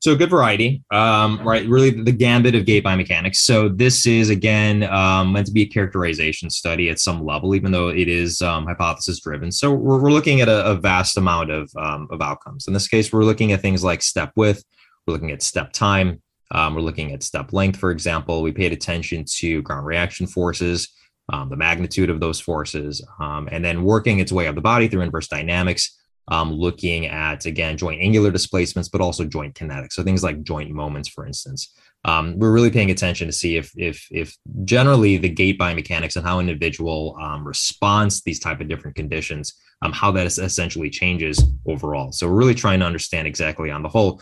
So 0.00 0.12
a 0.12 0.16
good 0.16 0.30
variety, 0.30 0.82
um, 0.90 1.46
right? 1.46 1.68
Really 1.68 1.90
the 1.90 2.10
gambit 2.10 2.56
of 2.56 2.64
gait 2.64 2.82
biomechanics. 2.82 3.36
So 3.36 3.68
this 3.68 4.04
is 4.04 4.30
again 4.30 4.82
um, 4.84 5.32
meant 5.32 5.46
to 5.46 5.52
be 5.52 5.62
a 5.62 5.66
characterization 5.66 6.50
study 6.50 6.88
at 6.88 6.98
some 6.98 7.24
level, 7.24 7.54
even 7.54 7.70
though 7.70 7.88
it 7.88 8.08
is 8.08 8.42
um, 8.42 8.66
hypothesis 8.66 9.20
driven. 9.20 9.52
So 9.52 9.72
we're, 9.72 10.00
we're 10.00 10.10
looking 10.10 10.40
at 10.40 10.48
a, 10.48 10.66
a 10.70 10.74
vast 10.74 11.16
amount 11.18 11.52
of, 11.52 11.70
um, 11.76 12.08
of 12.10 12.20
outcomes. 12.20 12.66
In 12.66 12.74
this 12.74 12.88
case, 12.88 13.12
we're 13.12 13.24
looking 13.24 13.52
at 13.52 13.60
things 13.60 13.84
like 13.84 14.02
step 14.02 14.32
width, 14.34 14.64
we're 15.06 15.14
looking 15.14 15.30
at 15.30 15.42
step 15.42 15.72
time, 15.72 16.20
um, 16.52 16.74
we're 16.74 16.80
looking 16.82 17.12
at 17.12 17.22
step 17.22 17.52
length, 17.52 17.78
for 17.78 17.90
example. 17.90 18.42
We 18.42 18.52
paid 18.52 18.72
attention 18.72 19.24
to 19.36 19.62
ground 19.62 19.86
reaction 19.86 20.26
forces, 20.26 20.88
um, 21.32 21.48
the 21.48 21.56
magnitude 21.56 22.10
of 22.10 22.20
those 22.20 22.40
forces, 22.40 23.04
and 23.18 23.64
then 23.64 23.84
working 23.84 24.20
its 24.20 24.32
way 24.32 24.46
up 24.46 24.54
the 24.54 24.60
body 24.60 24.88
through 24.88 25.02
inverse 25.02 25.28
dynamics 25.28 25.98
um, 26.28 26.52
looking 26.52 27.06
at 27.06 27.46
again 27.46 27.76
joint 27.76 28.00
angular 28.00 28.30
displacements, 28.30 28.88
but 28.88 29.00
also 29.00 29.24
joint 29.24 29.54
kinetics. 29.54 29.92
So 29.92 30.02
things 30.02 30.22
like 30.22 30.42
joint 30.42 30.70
moments, 30.70 31.08
for 31.08 31.26
instance. 31.26 31.74
Um, 32.04 32.38
we're 32.38 32.52
really 32.52 32.70
paying 32.70 32.90
attention 32.90 33.28
to 33.28 33.32
see 33.32 33.56
if 33.56 33.72
if 33.76 34.06
if 34.10 34.36
generally 34.64 35.16
the 35.16 35.28
gait 35.28 35.58
biomechanics 35.58 36.16
and 36.16 36.24
how 36.24 36.40
individual 36.40 37.16
um, 37.20 37.46
responds 37.46 38.18
to 38.18 38.22
these 38.24 38.40
type 38.40 38.60
of 38.60 38.68
different 38.68 38.96
conditions, 38.96 39.54
um, 39.82 39.92
how 39.92 40.10
that 40.12 40.26
essentially 40.26 40.90
changes 40.90 41.42
overall. 41.66 42.12
So 42.12 42.28
we're 42.28 42.38
really 42.38 42.54
trying 42.54 42.80
to 42.80 42.86
understand 42.86 43.26
exactly 43.26 43.70
on 43.70 43.82
the 43.82 43.88
whole 43.88 44.20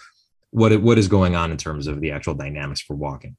what 0.50 0.72
it, 0.72 0.82
what 0.82 0.98
is 0.98 1.08
going 1.08 1.36
on 1.36 1.50
in 1.50 1.56
terms 1.56 1.86
of 1.86 2.00
the 2.00 2.10
actual 2.10 2.34
dynamics 2.34 2.80
for 2.80 2.94
walking. 2.94 3.36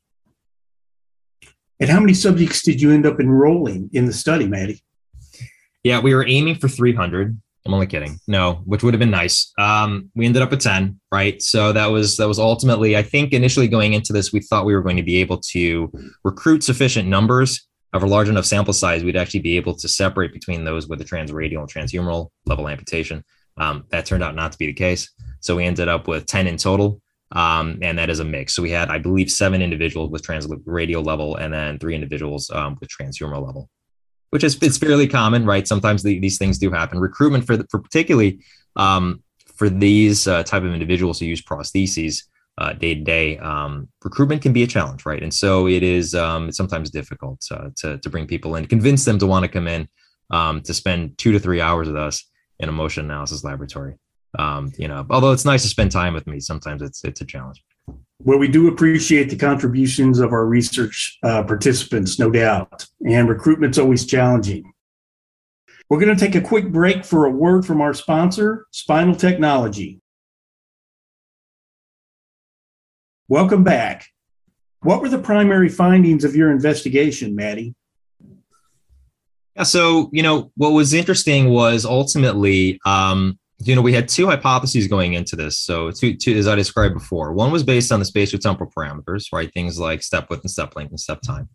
And 1.80 1.90
how 1.90 2.00
many 2.00 2.14
subjects 2.14 2.62
did 2.62 2.82
you 2.82 2.92
end 2.92 3.06
up 3.06 3.20
enrolling 3.20 3.90
in 3.94 4.06
the 4.06 4.14
study, 4.14 4.48
Matty? 4.48 4.84
Yeah, 5.84 6.00
we 6.00 6.14
were 6.14 6.26
aiming 6.28 6.56
for 6.56 6.68
300. 6.68 7.40
I'm 7.66 7.74
only 7.74 7.88
kidding. 7.88 8.20
No, 8.28 8.62
which 8.66 8.84
would 8.84 8.94
have 8.94 9.00
been 9.00 9.12
nice. 9.12 9.52
Um, 9.58 10.10
we 10.16 10.26
ended 10.26 10.42
up 10.42 10.54
at 10.54 10.60
10, 10.60 11.00
right? 11.12 11.42
So 11.42 11.74
that 11.74 11.88
was 11.88 12.18
that 12.18 12.28
was 12.28 12.40
ultimately, 12.40 12.98
I 12.98 13.04
think 13.04 13.34
initially 13.34 13.68
going 13.68 13.94
into 13.94 14.14
this, 14.14 14.32
we 14.32 14.40
thought 14.42 14.66
we 14.66 14.76
were 14.76 14.82
going 14.82 14.98
to 14.98 15.04
be 15.04 15.18
able 15.18 15.38
to 15.52 15.92
recruit 16.24 16.64
sufficient 16.64 17.08
numbers 17.08 17.68
of 17.94 18.04
a 18.04 18.08
large 18.08 18.30
enough 18.30 18.46
sample 18.46 18.74
size, 18.74 19.04
we'd 19.04 19.18
actually 19.18 19.42
be 19.42 19.58
able 19.58 19.76
to 19.76 19.88
separate 19.88 20.32
between 20.32 20.64
those 20.64 20.88
with 20.88 21.02
a 21.02 21.06
transradial 21.06 21.60
and 21.60 21.70
transhumeral 21.70 22.30
level 22.46 22.68
amputation. 22.68 23.24
Um, 23.58 23.84
that 23.90 24.06
turned 24.06 24.24
out 24.24 24.36
not 24.36 24.54
to 24.54 24.58
be 24.58 24.68
the 24.68 24.74
case. 24.74 25.12
So 25.42 25.58
we 25.58 25.66
ended 25.66 25.88
up 25.88 26.08
with 26.08 26.26
10 26.26 26.48
in 26.48 26.58
total. 26.58 27.02
Um, 27.34 27.80
and 27.82 27.98
that 27.98 28.10
is 28.10 28.20
a 28.20 28.26
mix. 28.26 28.54
So 28.54 28.62
we 28.62 28.72
had, 28.72 28.90
I 28.90 28.98
believe, 28.98 29.32
seven 29.32 29.62
individuals 29.62 30.10
with 30.10 30.22
trans 30.22 30.48
transradial 30.48 31.06
level 31.06 31.38
and 31.38 31.54
then 31.54 31.80
three 31.80 31.96
individuals 31.96 32.50
um, 32.50 32.78
with 32.82 32.90
transhumeral 32.90 33.46
level 33.46 33.70
which 34.32 34.44
is 34.44 34.58
it's 34.62 34.78
fairly 34.78 35.08
common, 35.08 35.46
right? 35.46 35.68
Sometimes 35.68 36.04
the, 36.04 36.20
these 36.20 36.38
things 36.38 36.58
do 36.58 36.72
happen. 36.72 37.00
Recruitment 37.00 37.46
for 37.46 37.56
the, 37.56 37.68
for 37.70 37.80
particularly 37.80 38.40
um, 38.76 39.22
for 39.56 39.70
these 39.70 40.28
uh, 40.28 40.42
type 40.44 40.64
of 40.64 40.74
individuals 40.74 41.20
who 41.20 41.26
use 41.26 41.42
prostheses 41.42 42.24
uh, 42.58 42.74
day 42.74 42.96
to 42.96 43.02
day, 43.02 43.38
um, 43.40 43.90
recruitment 44.04 44.42
can 44.42 44.54
be 44.54 44.64
a 44.64 44.68
challenge, 44.68 45.06
right? 45.06 45.22
And 45.22 45.34
so 45.34 45.68
it 45.68 45.84
is 45.84 46.16
um, 46.16 46.48
it's 46.48 46.58
sometimes 46.58 46.90
difficult 46.90 47.46
uh, 47.52 47.70
to 47.78 47.98
to 48.00 48.10
bring 48.10 48.26
people 48.26 48.56
in, 48.56 48.66
convince 48.66 49.06
them 49.06 49.20
to 49.20 49.28
want 49.28 49.44
to 49.44 49.50
come 49.50 49.68
in 49.68 49.88
um, 50.32 50.62
to 50.62 50.74
spend 50.74 51.18
two 51.18 51.34
to 51.34 51.40
three 51.40 51.62
hours 51.62 51.88
with 51.88 51.98
us 51.98 52.26
in 52.60 52.70
a 52.70 52.72
motion 52.72 53.06
analysis 53.06 53.44
laboratory. 53.44 53.96
Um, 54.40 54.72
you 54.78 54.88
know, 54.88 55.06
although 55.10 55.32
it's 55.32 55.46
nice 55.46 55.64
to 55.64 55.68
spend 55.68 55.92
time 55.92 56.14
with 56.14 56.28
me, 56.28 56.40
sometimes 56.40 56.82
it's 56.82 57.04
it's 57.04 57.22
a 57.22 57.26
challenge. 57.26 57.64
Well, 58.24 58.38
we 58.38 58.48
do 58.48 58.68
appreciate 58.68 59.30
the 59.30 59.36
contributions 59.36 60.20
of 60.20 60.32
our 60.32 60.46
research 60.46 61.18
uh, 61.24 61.44
participants, 61.44 62.20
no 62.20 62.30
doubt, 62.30 62.86
and 63.06 63.28
recruitment's 63.28 63.80
always 63.80 64.06
challenging. 64.06 64.72
We're 65.90 66.00
going 66.00 66.16
to 66.16 66.26
take 66.26 66.36
a 66.36 66.42
quick 66.48 66.72
break 66.72 67.04
for 67.04 67.26
a 67.26 67.32
word 67.32 67.66
from 67.66 67.82
our 67.82 67.94
sponsor, 67.94 68.68
Spinal 68.72 69.16
Technology. 69.16 70.00
Welcome 73.28 73.64
back. 73.64 74.08
What 74.82 75.02
were 75.02 75.10
the 75.10 75.20
primary 75.20 75.70
findings 75.70 76.24
of 76.24 76.36
your 76.36 76.52
investigation, 76.52 77.36
Matty? 77.36 77.76
Yeah, 79.56 79.64
so 79.64 80.10
you 80.14 80.24
know 80.24 80.52
what 80.56 80.70
was 80.70 80.94
interesting 80.94 81.50
was 81.50 81.86
ultimately 81.86 82.80
um, 82.86 83.38
you 83.64 83.76
know, 83.76 83.82
we 83.82 83.94
had 83.94 84.08
two 84.08 84.28
hypotheses 84.28 84.88
going 84.88 85.14
into 85.14 85.36
this. 85.36 85.60
So, 85.60 85.92
two, 85.92 86.16
two, 86.16 86.36
as 86.36 86.48
I 86.48 86.56
described 86.56 86.94
before, 86.94 87.34
one 87.34 87.52
was 87.52 87.64
based 87.64 87.92
on 87.92 88.00
the 88.00 88.06
spatiotemporal 88.06 88.72
parameters, 88.74 89.28
right? 89.34 89.52
Things 89.54 89.80
like 89.80 90.04
step 90.04 90.30
width 90.30 90.42
and 90.42 90.52
step 90.52 90.76
length 90.76 90.92
and 90.92 91.00
step 91.00 91.22
time. 91.22 91.50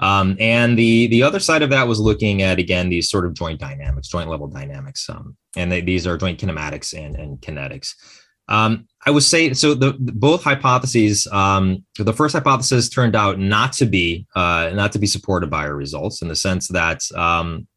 Um, 0.00 0.36
and 0.40 0.76
the 0.76 1.06
the 1.06 1.22
other 1.22 1.38
side 1.38 1.62
of 1.62 1.70
that 1.70 1.86
was 1.86 2.00
looking 2.00 2.42
at 2.42 2.58
again 2.58 2.88
these 2.88 3.08
sort 3.08 3.26
of 3.26 3.34
joint 3.34 3.60
dynamics, 3.60 4.08
joint 4.08 4.28
level 4.28 4.48
dynamics, 4.48 5.08
um, 5.08 5.36
and 5.56 5.70
they, 5.70 5.80
these 5.80 6.06
are 6.06 6.18
joint 6.18 6.40
kinematics 6.40 6.98
and, 6.98 7.14
and 7.14 7.38
kinetics. 7.38 7.94
Um, 8.48 8.88
I 9.06 9.10
would 9.10 9.22
say 9.22 9.52
so. 9.54 9.74
The, 9.74 9.94
both 9.98 10.42
hypotheses, 10.42 11.26
um, 11.30 11.84
the 11.96 12.12
first 12.12 12.34
hypothesis 12.34 12.88
turned 12.88 13.14
out 13.14 13.38
not 13.38 13.72
to 13.74 13.86
be 13.86 14.26
uh, 14.34 14.70
not 14.74 14.92
to 14.92 14.98
be 14.98 15.06
supported 15.06 15.48
by 15.48 15.64
our 15.64 15.76
results 15.76 16.22
in 16.22 16.28
the 16.28 16.36
sense 16.36 16.68
that 16.68 17.00
um, 17.14 17.68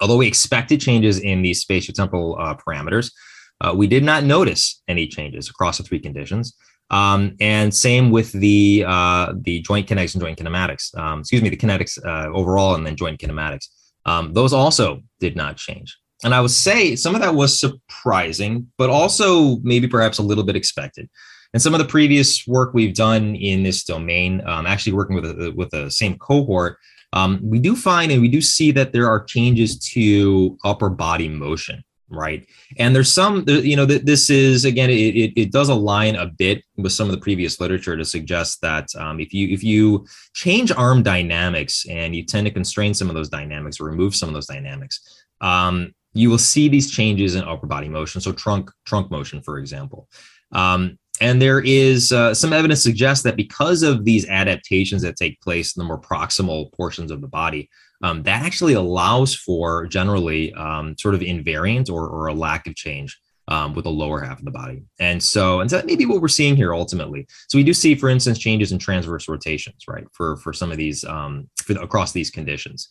Although 0.00 0.16
we 0.16 0.26
expected 0.26 0.80
changes 0.80 1.18
in 1.20 1.42
these 1.42 1.64
spatiotemporal 1.64 2.38
uh, 2.38 2.54
parameters, 2.56 3.12
uh, 3.60 3.72
we 3.74 3.86
did 3.86 4.04
not 4.04 4.24
notice 4.24 4.82
any 4.88 5.06
changes 5.06 5.48
across 5.48 5.78
the 5.78 5.84
three 5.84 6.00
conditions. 6.00 6.54
Um, 6.90 7.34
and 7.40 7.74
same 7.74 8.10
with 8.10 8.30
the 8.32 8.84
uh, 8.86 9.32
the 9.40 9.60
joint 9.62 9.88
kinetics 9.88 10.14
and 10.14 10.22
joint 10.22 10.38
kinematics. 10.38 10.96
Um, 10.96 11.20
excuse 11.20 11.42
me, 11.42 11.48
the 11.48 11.56
kinetics 11.56 11.98
uh, 12.04 12.28
overall, 12.32 12.74
and 12.74 12.86
then 12.86 12.96
joint 12.96 13.18
kinematics. 13.18 13.66
Um, 14.04 14.32
those 14.32 14.52
also 14.52 15.02
did 15.18 15.34
not 15.34 15.56
change. 15.56 15.96
And 16.24 16.34
I 16.34 16.40
would 16.40 16.50
say 16.50 16.96
some 16.96 17.14
of 17.14 17.20
that 17.20 17.34
was 17.34 17.58
surprising, 17.58 18.70
but 18.78 18.88
also 18.88 19.56
maybe 19.58 19.88
perhaps 19.88 20.18
a 20.18 20.22
little 20.22 20.44
bit 20.44 20.56
expected. 20.56 21.10
And 21.52 21.62
some 21.62 21.74
of 21.74 21.78
the 21.78 21.86
previous 21.86 22.46
work 22.46 22.72
we've 22.72 22.94
done 22.94 23.34
in 23.34 23.62
this 23.62 23.84
domain, 23.84 24.42
um, 24.46 24.66
actually 24.66 24.92
working 24.92 25.16
with 25.16 25.24
a, 25.24 25.52
with 25.56 25.70
the 25.70 25.90
same 25.90 26.18
cohort, 26.18 26.78
um, 27.16 27.40
we 27.42 27.58
do 27.58 27.74
find 27.74 28.12
and 28.12 28.20
we 28.20 28.28
do 28.28 28.40
see 28.40 28.70
that 28.72 28.92
there 28.92 29.08
are 29.08 29.24
changes 29.24 29.78
to 29.94 30.56
upper 30.64 30.90
body 30.90 31.28
motion 31.28 31.82
right? 32.08 32.46
And 32.78 32.94
there's 32.94 33.12
some 33.12 33.44
you 33.48 33.74
know 33.74 33.84
this 33.84 34.30
is 34.30 34.64
again 34.64 34.90
it, 34.90 35.16
it, 35.22 35.32
it, 35.42 35.50
does 35.50 35.68
align 35.68 36.14
a 36.14 36.26
bit 36.26 36.62
with 36.76 36.92
some 36.92 37.08
of 37.08 37.14
the 37.16 37.20
previous 37.20 37.58
literature 37.58 37.96
to 37.96 38.04
suggest 38.04 38.60
that 38.60 38.86
um, 38.96 39.18
if 39.18 39.34
you 39.34 39.48
if 39.48 39.64
you 39.64 40.06
change 40.32 40.70
arm 40.70 41.02
dynamics 41.02 41.84
and 41.90 42.14
you 42.14 42.22
tend 42.24 42.46
to 42.46 42.52
constrain 42.52 42.94
some 42.94 43.08
of 43.08 43.16
those 43.16 43.28
dynamics 43.28 43.80
or 43.80 43.86
remove 43.86 44.14
some 44.14 44.28
of 44.28 44.34
those 44.34 44.46
dynamics 44.46 45.24
um, 45.40 45.92
you 46.16 46.30
will 46.30 46.38
see 46.38 46.68
these 46.68 46.90
changes 46.90 47.34
in 47.34 47.44
upper 47.44 47.66
body 47.66 47.88
motion. 47.88 48.20
So 48.20 48.32
trunk 48.32 48.70
trunk 48.84 49.10
motion 49.10 49.42
for 49.42 49.58
example. 49.58 50.08
Um, 50.52 50.98
and 51.20 51.40
there 51.40 51.60
is 51.60 52.12
uh, 52.12 52.34
some 52.34 52.52
evidence 52.52 52.82
suggests 52.82 53.22
that 53.24 53.36
because 53.36 53.82
of 53.82 54.04
these 54.04 54.28
adaptations 54.28 55.02
that 55.02 55.16
take 55.16 55.40
place 55.40 55.76
in 55.76 55.80
the 55.80 55.86
more 55.86 56.00
proximal 56.00 56.72
portions 56.72 57.10
of 57.10 57.20
the 57.20 57.28
body, 57.28 57.68
um, 58.02 58.22
that 58.24 58.44
actually 58.44 58.74
allows 58.74 59.34
for 59.34 59.86
generally 59.86 60.52
um, 60.54 60.96
sort 60.98 61.14
of 61.14 61.20
invariant 61.20 61.90
or, 61.90 62.06
or 62.08 62.26
a 62.26 62.34
lack 62.34 62.66
of 62.66 62.74
change 62.74 63.18
um, 63.48 63.74
with 63.74 63.84
the 63.84 63.90
lower 63.90 64.20
half 64.20 64.38
of 64.38 64.44
the 64.44 64.50
body. 64.50 64.82
And 64.98 65.22
so, 65.22 65.60
and 65.60 65.70
so 65.70 65.76
that 65.76 65.86
may 65.86 65.96
be 65.96 66.06
what 66.06 66.20
we're 66.20 66.28
seeing 66.28 66.56
here 66.56 66.74
ultimately. 66.74 67.26
So 67.48 67.58
we 67.58 67.64
do 67.64 67.72
see, 67.72 67.94
for 67.94 68.08
instance, 68.08 68.38
changes 68.38 68.72
in 68.72 68.78
transverse 68.78 69.28
rotations, 69.28 69.84
right, 69.88 70.04
for 70.12 70.36
for 70.38 70.52
some 70.52 70.70
of 70.70 70.78
these 70.78 71.04
um, 71.04 71.48
for 71.62 71.74
the, 71.74 71.80
across 71.80 72.12
these 72.12 72.30
conditions. 72.30 72.88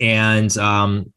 And 0.00 0.56
um, 0.58 1.12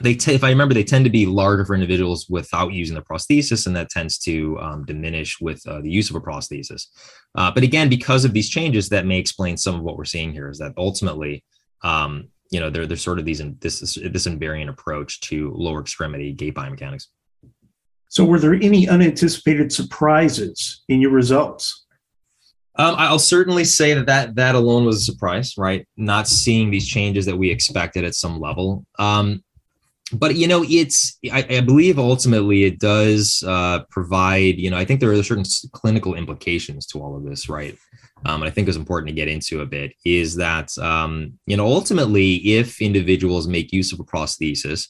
they 0.00 0.14
t- 0.14 0.32
if 0.32 0.42
I 0.42 0.48
remember, 0.48 0.74
they 0.74 0.84
tend 0.84 1.04
to 1.04 1.10
be 1.10 1.26
larger 1.26 1.64
for 1.64 1.74
individuals 1.74 2.28
without 2.28 2.72
using 2.72 2.94
the 2.94 3.02
prosthesis, 3.02 3.66
and 3.66 3.76
that 3.76 3.90
tends 3.90 4.18
to 4.20 4.58
um, 4.60 4.84
diminish 4.84 5.40
with 5.40 5.66
uh, 5.66 5.80
the 5.80 5.90
use 5.90 6.08
of 6.08 6.16
a 6.16 6.20
prosthesis. 6.20 6.86
Uh, 7.34 7.50
but 7.50 7.62
again, 7.62 7.88
because 7.88 8.24
of 8.24 8.32
these 8.32 8.48
changes, 8.48 8.88
that 8.88 9.06
may 9.06 9.18
explain 9.18 9.56
some 9.56 9.74
of 9.74 9.82
what 9.82 9.96
we're 9.96 10.04
seeing 10.04 10.32
here. 10.32 10.48
Is 10.48 10.58
that 10.58 10.72
ultimately, 10.76 11.44
um, 11.82 12.28
you 12.50 12.60
know, 12.60 12.70
there, 12.70 12.86
there's 12.86 13.02
sort 13.02 13.18
of 13.18 13.24
these 13.24 13.42
this 13.60 13.80
this 13.80 14.26
invariant 14.26 14.70
approach 14.70 15.20
to 15.22 15.52
lower 15.54 15.80
extremity 15.80 16.32
gait 16.32 16.54
biomechanics. 16.54 17.08
So, 18.08 18.24
were 18.24 18.38
there 18.38 18.54
any 18.54 18.88
unanticipated 18.88 19.72
surprises 19.72 20.82
in 20.88 21.00
your 21.00 21.12
results? 21.12 21.86
Um, 22.76 22.94
I'll 22.96 23.18
certainly 23.18 23.64
say 23.64 23.92
that, 23.92 24.06
that 24.06 24.34
that 24.36 24.54
alone 24.54 24.86
was 24.86 24.96
a 24.96 25.12
surprise, 25.12 25.54
right? 25.58 25.86
Not 25.98 26.26
seeing 26.26 26.70
these 26.70 26.88
changes 26.88 27.26
that 27.26 27.36
we 27.36 27.50
expected 27.50 28.04
at 28.04 28.14
some 28.14 28.40
level. 28.40 28.86
Um, 28.98 29.42
but 30.12 30.36
you 30.36 30.46
know, 30.46 30.64
it's 30.68 31.18
I, 31.32 31.46
I 31.48 31.60
believe 31.60 31.98
ultimately 31.98 32.64
it 32.64 32.78
does 32.78 33.42
uh, 33.46 33.80
provide. 33.90 34.58
You 34.58 34.70
know, 34.70 34.76
I 34.76 34.84
think 34.84 35.00
there 35.00 35.12
are 35.12 35.22
certain 35.22 35.44
clinical 35.72 36.14
implications 36.14 36.86
to 36.88 37.00
all 37.00 37.16
of 37.16 37.24
this, 37.24 37.48
right? 37.48 37.76
Um, 38.24 38.42
and 38.42 38.48
I 38.48 38.50
think 38.50 38.68
is 38.68 38.76
important 38.76 39.08
to 39.08 39.14
get 39.14 39.28
into 39.28 39.62
a 39.62 39.66
bit 39.66 39.94
is 40.04 40.36
that 40.36 40.76
um, 40.78 41.38
you 41.46 41.56
know 41.56 41.66
ultimately 41.66 42.36
if 42.36 42.80
individuals 42.80 43.48
make 43.48 43.72
use 43.72 43.92
of 43.92 44.00
a 44.00 44.04
prosthesis 44.04 44.88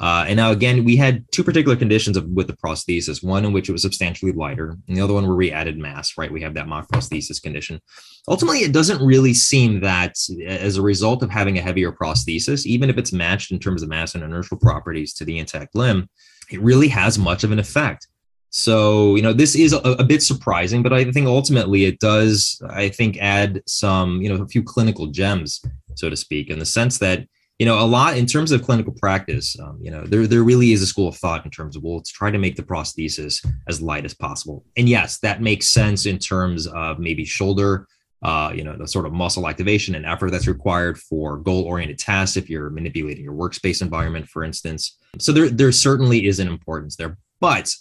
uh, 0.00 0.24
and 0.28 0.36
now 0.36 0.52
again, 0.52 0.84
we 0.84 0.96
had 0.96 1.24
two 1.32 1.42
particular 1.42 1.76
conditions 1.76 2.16
of, 2.16 2.26
with 2.28 2.46
the 2.46 2.52
prosthesis, 2.52 3.22
one 3.22 3.44
in 3.44 3.52
which 3.52 3.68
it 3.68 3.72
was 3.72 3.82
substantially 3.82 4.32
lighter, 4.32 4.76
and 4.86 4.96
the 4.96 5.00
other 5.00 5.14
one 5.14 5.26
where 5.26 5.36
we 5.36 5.50
added 5.50 5.76
mass, 5.76 6.16
right? 6.16 6.30
We 6.30 6.42
have 6.42 6.54
that 6.54 6.68
mock 6.68 6.88
prosthesis 6.88 7.42
condition. 7.42 7.80
Ultimately, 8.28 8.60
it 8.60 8.72
doesn't 8.72 9.04
really 9.04 9.34
seem 9.34 9.80
that 9.80 10.14
as 10.46 10.76
a 10.76 10.82
result 10.82 11.22
of 11.22 11.30
having 11.30 11.58
a 11.58 11.62
heavier 11.62 11.90
prosthesis, 11.90 12.64
even 12.64 12.90
if 12.90 12.98
it's 12.98 13.12
matched 13.12 13.50
in 13.50 13.58
terms 13.58 13.82
of 13.82 13.88
mass 13.88 14.14
and 14.14 14.22
inertial 14.22 14.56
properties 14.56 15.12
to 15.14 15.24
the 15.24 15.38
intact 15.38 15.74
limb, 15.74 16.08
it 16.50 16.60
really 16.60 16.88
has 16.88 17.18
much 17.18 17.42
of 17.42 17.50
an 17.50 17.58
effect. 17.58 18.06
So, 18.50 19.16
you 19.16 19.22
know, 19.22 19.32
this 19.32 19.54
is 19.54 19.72
a, 19.72 19.78
a 19.78 20.04
bit 20.04 20.22
surprising, 20.22 20.82
but 20.82 20.92
I 20.92 21.10
think 21.10 21.26
ultimately 21.26 21.84
it 21.84 22.00
does, 22.00 22.60
I 22.70 22.88
think, 22.88 23.18
add 23.18 23.62
some, 23.66 24.22
you 24.22 24.28
know, 24.28 24.42
a 24.42 24.48
few 24.48 24.62
clinical 24.62 25.08
gems, 25.08 25.60
so 25.96 26.08
to 26.08 26.16
speak, 26.16 26.48
in 26.48 26.58
the 26.58 26.64
sense 26.64 26.98
that 26.98 27.26
you 27.58 27.66
know, 27.66 27.78
a 27.80 27.84
lot 27.84 28.16
in 28.16 28.24
terms 28.26 28.52
of 28.52 28.62
clinical 28.62 28.92
practice, 28.92 29.58
um, 29.58 29.78
you 29.82 29.90
know, 29.90 30.04
there, 30.04 30.28
there 30.28 30.44
really 30.44 30.72
is 30.72 30.80
a 30.80 30.86
school 30.86 31.08
of 31.08 31.16
thought 31.16 31.44
in 31.44 31.50
terms 31.50 31.74
of, 31.74 31.82
well, 31.82 31.96
let's 31.96 32.12
try 32.12 32.30
to 32.30 32.38
make 32.38 32.54
the 32.54 32.62
prosthesis 32.62 33.44
as 33.66 33.82
light 33.82 34.04
as 34.04 34.14
possible. 34.14 34.64
And 34.76 34.88
yes, 34.88 35.18
that 35.18 35.42
makes 35.42 35.68
sense 35.68 36.06
in 36.06 36.18
terms 36.18 36.68
of 36.68 37.00
maybe 37.00 37.24
shoulder, 37.24 37.88
uh, 38.22 38.52
you 38.54 38.62
know, 38.62 38.76
the 38.76 38.86
sort 38.86 39.06
of 39.06 39.12
muscle 39.12 39.48
activation 39.48 39.96
and 39.96 40.06
effort 40.06 40.30
that's 40.30 40.46
required 40.46 40.98
for 40.98 41.36
goal 41.36 41.64
oriented 41.64 41.98
tasks 41.98 42.36
if 42.36 42.48
you're 42.48 42.70
manipulating 42.70 43.24
your 43.24 43.34
workspace 43.34 43.82
environment, 43.82 44.28
for 44.28 44.44
instance. 44.44 44.96
So 45.18 45.32
there, 45.32 45.48
there 45.48 45.72
certainly 45.72 46.26
is 46.26 46.38
an 46.38 46.46
importance 46.46 46.94
there, 46.94 47.18
but 47.40 47.74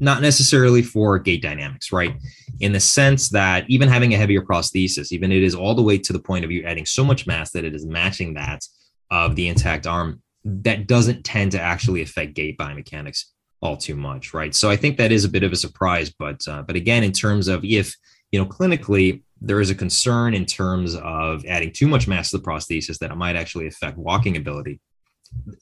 not 0.00 0.20
necessarily 0.20 0.82
for 0.82 1.18
gait 1.18 1.40
dynamics, 1.40 1.92
right? 1.92 2.14
In 2.60 2.72
the 2.72 2.80
sense 2.80 3.30
that 3.30 3.64
even 3.68 3.88
having 3.88 4.12
a 4.12 4.18
heavier 4.18 4.42
prosthesis, 4.42 5.12
even 5.12 5.32
it 5.32 5.42
is 5.42 5.54
all 5.54 5.74
the 5.74 5.82
way 5.82 5.96
to 5.98 6.12
the 6.12 6.20
point 6.20 6.44
of 6.44 6.50
you 6.50 6.62
adding 6.64 6.84
so 6.84 7.04
much 7.04 7.26
mass 7.26 7.50
that 7.52 7.64
it 7.64 7.74
is 7.74 7.86
matching 7.86 8.34
that 8.34 8.62
of 9.10 9.36
the 9.36 9.48
intact 9.48 9.86
arm 9.86 10.22
that 10.44 10.86
doesn't 10.86 11.24
tend 11.24 11.52
to 11.52 11.60
actually 11.60 12.02
affect 12.02 12.34
gait 12.34 12.58
biomechanics 12.58 13.24
all 13.62 13.76
too 13.76 13.96
much, 13.96 14.34
right? 14.34 14.54
So 14.54 14.68
I 14.70 14.76
think 14.76 14.98
that 14.98 15.10
is 15.10 15.24
a 15.24 15.28
bit 15.28 15.42
of 15.42 15.52
a 15.52 15.56
surprise, 15.56 16.12
but 16.18 16.46
uh, 16.46 16.62
but 16.62 16.76
again, 16.76 17.02
in 17.02 17.12
terms 17.12 17.48
of 17.48 17.64
if 17.64 17.94
you 18.30 18.38
know 18.38 18.46
clinically 18.46 19.22
there 19.40 19.60
is 19.60 19.70
a 19.70 19.74
concern 19.74 20.34
in 20.34 20.46
terms 20.46 20.94
of 20.96 21.44
adding 21.46 21.72
too 21.72 21.86
much 21.86 22.08
mass 22.08 22.30
to 22.30 22.38
the 22.38 22.42
prosthesis 22.42 22.98
that 22.98 23.10
it 23.10 23.16
might 23.16 23.36
actually 23.36 23.66
affect 23.66 23.98
walking 23.98 24.36
ability. 24.36 24.80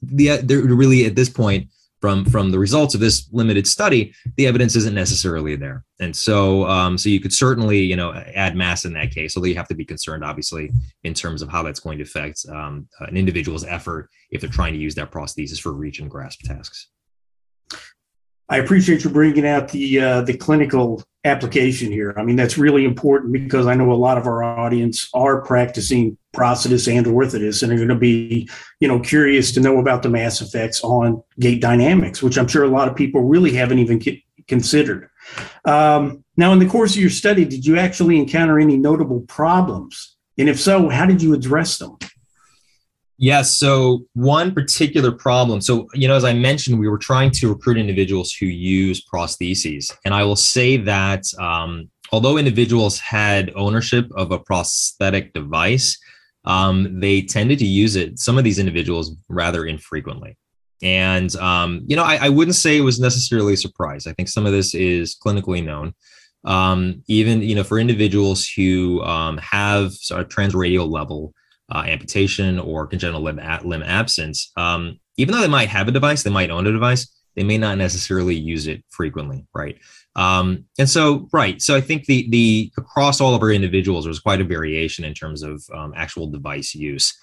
The 0.03 0.39
there 0.43 0.61
really 0.61 1.07
at 1.07 1.17
this 1.17 1.29
point 1.29 1.69
from 2.03 2.25
from 2.27 2.51
the 2.51 2.59
results 2.59 2.95
of 2.95 3.01
this 3.01 3.29
limited 3.33 3.67
study, 3.67 4.13
the 4.37 4.47
evidence 4.47 4.77
isn't 4.77 4.95
necessarily 4.95 5.57
there, 5.57 5.85
and 6.01 6.15
so 6.15 6.67
um, 6.67 6.99
so 6.99 7.09
you 7.09 7.21
could 7.21 7.33
certainly 7.33 7.79
you 7.79 7.97
know 7.97 8.13
add 8.13 8.55
mass 8.57 8.85
in 8.85 8.93
that 8.93 9.13
case. 9.13 9.37
Although 9.37 9.49
you 9.49 9.55
have 9.55 9.69
to 9.69 9.75
be 9.75 9.85
concerned, 9.85 10.25
obviously, 10.25 10.71
in 11.05 11.15
terms 11.15 11.41
of 11.41 11.49
how 11.49 11.63
that's 11.63 11.81
going 11.81 11.97
to 11.99 12.05
affect 12.05 12.45
um, 12.51 12.89
an 13.01 13.17
individual's 13.17 13.65
effort 13.65 14.11
if 14.31 14.41
they're 14.41 14.51
trying 14.51 14.75
to 14.75 14.79
use 14.79 14.95
that 14.97 15.13
prosthesis 15.13 15.61
for 15.61 15.73
reach 15.73 16.01
and 16.01 16.11
grasp 16.11 16.43
tasks. 16.43 16.89
I 18.49 18.59
appreciate 18.59 19.05
you 19.05 19.11
bringing 19.11 19.47
out 19.47 19.69
the 19.69 20.01
uh, 20.01 20.21
the 20.23 20.37
clinical 20.37 21.03
application 21.25 21.93
here. 21.93 22.15
I 22.17 22.23
mean, 22.25 22.37
that's 22.37 22.59
really 22.59 22.85
important 22.85 23.33
because 23.33 23.67
I 23.67 23.75
know 23.75 23.93
a 23.93 23.95
lot 23.95 24.19
of 24.19 24.27
our 24.27 24.43
audience 24.43 25.09
are 25.15 25.41
practicing 25.43 26.19
prosthetists 26.35 26.93
and 26.93 27.07
orthotists 27.07 27.63
and 27.63 27.73
are 27.73 27.77
going 27.77 27.89
to 27.89 27.95
be, 27.95 28.49
you 28.81 28.89
know, 28.89 28.99
curious 28.99 29.53
to 29.53 29.61
know 29.61 29.79
about 29.79 30.03
the 30.03 30.09
mass 30.09 30.41
effects 30.41 30.83
on 30.83 31.23
gait 31.39 31.61
dynamics, 31.61 32.23
which 32.23 32.37
I'm 32.37 32.49
sure 32.49 32.65
a 32.65 32.69
lot 32.69 32.89
of 32.89 32.97
people 32.97 33.23
really 33.23 33.53
haven't 33.53 33.79
even 33.79 34.03
considered. 34.49 35.09
Um, 35.65 36.25
now, 36.37 36.53
in 36.53 36.59
the 36.59 36.67
course 36.67 36.95
of 36.95 37.01
your 37.01 37.11
study, 37.11 37.45
did 37.45 37.65
you 37.65 37.79
actually 37.79 38.19
encounter 38.19 38.59
any 38.59 38.77
notable 38.77 39.21
problems? 39.21 40.17
And 40.39 40.49
if 40.49 40.59
so, 40.59 40.89
how 40.89 41.07
did 41.07 41.23
you 41.23 41.35
address 41.35 41.79
them? 41.79 41.99
Yes. 43.23 43.53
So 43.53 44.05
one 44.15 44.53
particular 44.53 45.13
problem. 45.13 45.61
So, 45.61 45.87
you 45.95 46.09
know, 46.09 46.17
as 46.17 46.25
I 46.25 46.33
mentioned, 46.33 46.81
we 46.81 46.89
were 46.89 46.99
trying 46.99 47.31
to 47.31 47.51
recruit 47.51 47.79
individuals 47.79 48.33
who 48.33 48.47
use 48.47 49.01
prostheses. 49.01 49.97
And 50.05 50.13
I 50.13 50.25
will 50.25 50.35
say 50.35 50.77
that 50.79 51.23
um, 51.39 51.89
although 52.11 52.37
individuals 52.37 52.99
had 52.99 53.53
ownership 53.55 54.11
of 54.17 54.33
a 54.33 54.41
prosthetic 54.41 55.33
device, 55.35 55.97
um, 56.47 56.99
they 56.99 57.23
tended 57.23 57.61
to 57.61 57.65
use 57.65 57.95
it, 57.95 58.19
some 58.19 58.39
of 58.39 58.43
these 58.43 58.59
individuals, 58.59 59.15
rather 59.29 59.67
infrequently. 59.67 60.37
And, 60.83 61.33
um, 61.37 61.85
you 61.87 61.95
know, 61.95 62.03
I, 62.03 62.27
I, 62.27 62.29
wouldn't 62.29 62.57
say 62.57 62.77
it 62.77 62.81
was 62.81 62.99
necessarily 62.99 63.55
a 63.55 63.57
surprise. 63.57 64.09
I 64.09 64.15
think 64.15 64.31
some 64.31 64.47
of 64.47 64.53
this 64.53 64.75
is 64.75 65.17
clinically 65.17 65.65
known. 65.65 65.95
Um, 66.45 67.05
even, 67.07 67.41
you 67.41 67.55
know, 67.55 67.63
for 67.63 67.79
individuals 67.79 68.49
who 68.49 69.01
um, 69.05 69.39
have 69.39 69.93
sort 69.93 70.23
of 70.23 70.29
transradial 70.29 70.91
level 70.91 71.33
uh, 71.73 71.85
amputation 71.87 72.59
or 72.59 72.87
congenital 72.87 73.23
limb, 73.23 73.41
limb 73.65 73.83
absence, 73.83 74.53
um, 74.57 74.99
even 75.17 75.35
though 75.35 75.41
they 75.41 75.49
might 75.49 75.69
have 75.69 75.89
a 75.89 75.93
device, 75.93 76.23
they 76.23 76.31
might 76.31 76.51
own 76.51 76.67
a 76.67 76.73
device, 76.73 77.09
they 77.35 77.43
may 77.43 77.59
not 77.59 77.79
necessarily 77.79 78.35
use 78.35 78.67
it 78.67 78.85
frequently, 78.91 79.47
right? 79.55 79.79
Um, 80.15 80.67
and 80.79 80.89
so, 80.89 81.29
right. 81.33 81.61
So 81.63 81.75
I 81.75 81.81
think 81.81 82.05
the 82.05 82.29
the 82.31 82.73
across 82.77 83.21
all 83.21 83.35
of 83.35 83.43
our 83.43 83.51
individuals, 83.51 84.05
there's 84.05 84.21
quite 84.21 84.41
a 84.41 84.45
variation 84.45 85.05
in 85.05 85.15
terms 85.15 85.43
of 85.43 85.63
um, 85.75 85.95
actual 85.97 86.27
device 86.27 86.75
use. 86.75 87.17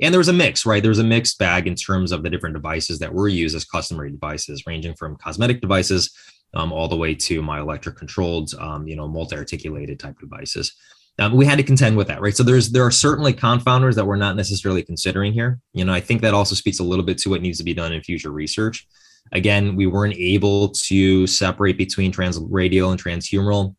And 0.00 0.12
there 0.12 0.18
was 0.18 0.28
a 0.28 0.32
mix, 0.32 0.66
right? 0.66 0.82
There 0.82 0.90
was 0.90 0.98
a 0.98 1.04
mixed 1.04 1.38
bag 1.38 1.68
in 1.68 1.76
terms 1.76 2.10
of 2.10 2.24
the 2.24 2.30
different 2.30 2.56
devices 2.56 2.98
that 2.98 3.14
were 3.14 3.28
used 3.28 3.54
as 3.54 3.64
customary 3.64 4.10
devices, 4.10 4.64
ranging 4.66 4.94
from 4.94 5.16
cosmetic 5.16 5.60
devices 5.60 6.10
um, 6.54 6.72
all 6.72 6.88
the 6.88 6.96
way 6.96 7.14
to 7.14 7.40
myoelectric 7.40 7.96
controlled, 7.96 8.52
um, 8.58 8.88
you 8.88 8.96
know, 8.96 9.06
multi-articulated 9.06 10.00
type 10.00 10.18
devices. 10.18 10.74
Um, 11.18 11.34
we 11.34 11.44
had 11.44 11.58
to 11.58 11.62
contend 11.62 11.96
with 11.96 12.08
that, 12.08 12.20
right? 12.20 12.34
So 12.34 12.42
there's 12.42 12.70
there 12.70 12.84
are 12.84 12.90
certainly 12.90 13.34
confounders 13.34 13.94
that 13.96 14.06
we're 14.06 14.16
not 14.16 14.36
necessarily 14.36 14.82
considering 14.82 15.32
here. 15.32 15.60
You 15.74 15.84
know, 15.84 15.92
I 15.92 16.00
think 16.00 16.22
that 16.22 16.34
also 16.34 16.54
speaks 16.54 16.78
a 16.78 16.84
little 16.84 17.04
bit 17.04 17.18
to 17.18 17.30
what 17.30 17.42
needs 17.42 17.58
to 17.58 17.64
be 17.64 17.74
done 17.74 17.92
in 17.92 18.02
future 18.02 18.30
research. 18.30 18.86
Again, 19.32 19.76
we 19.76 19.86
weren't 19.86 20.16
able 20.16 20.70
to 20.70 21.26
separate 21.26 21.76
between 21.78 22.12
transradial 22.12 22.90
and 22.90 23.02
transhumeral. 23.02 23.76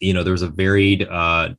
You 0.00 0.14
know, 0.14 0.22
there's 0.22 0.42
a 0.42 0.48
varied 0.48 1.08
uh, 1.10 1.50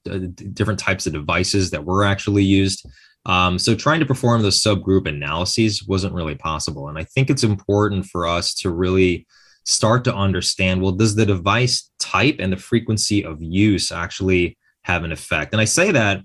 different 0.53 0.79
types 0.79 1.07
of 1.07 1.13
devices 1.13 1.71
that 1.71 1.83
were 1.83 2.03
actually 2.03 2.43
used. 2.43 2.85
Um, 3.25 3.59
so 3.59 3.75
trying 3.75 3.99
to 3.99 4.05
perform 4.05 4.41
those 4.41 4.63
subgroup 4.63 5.07
analyses 5.07 5.83
wasn't 5.83 6.13
really 6.13 6.35
possible. 6.35 6.89
And 6.89 6.97
I 6.97 7.03
think 7.03 7.29
it's 7.29 7.43
important 7.43 8.05
for 8.05 8.25
us 8.25 8.53
to 8.55 8.71
really 8.71 9.27
start 9.65 10.03
to 10.05 10.15
understand 10.15 10.81
well, 10.81 10.91
does 10.91 11.15
the 11.15 11.25
device 11.25 11.91
type 11.99 12.37
and 12.39 12.51
the 12.51 12.57
frequency 12.57 13.23
of 13.23 13.41
use 13.41 13.91
actually 13.91 14.57
have 14.83 15.03
an 15.03 15.11
effect. 15.11 15.53
And 15.53 15.61
I 15.61 15.65
say 15.65 15.91
that 15.91 16.21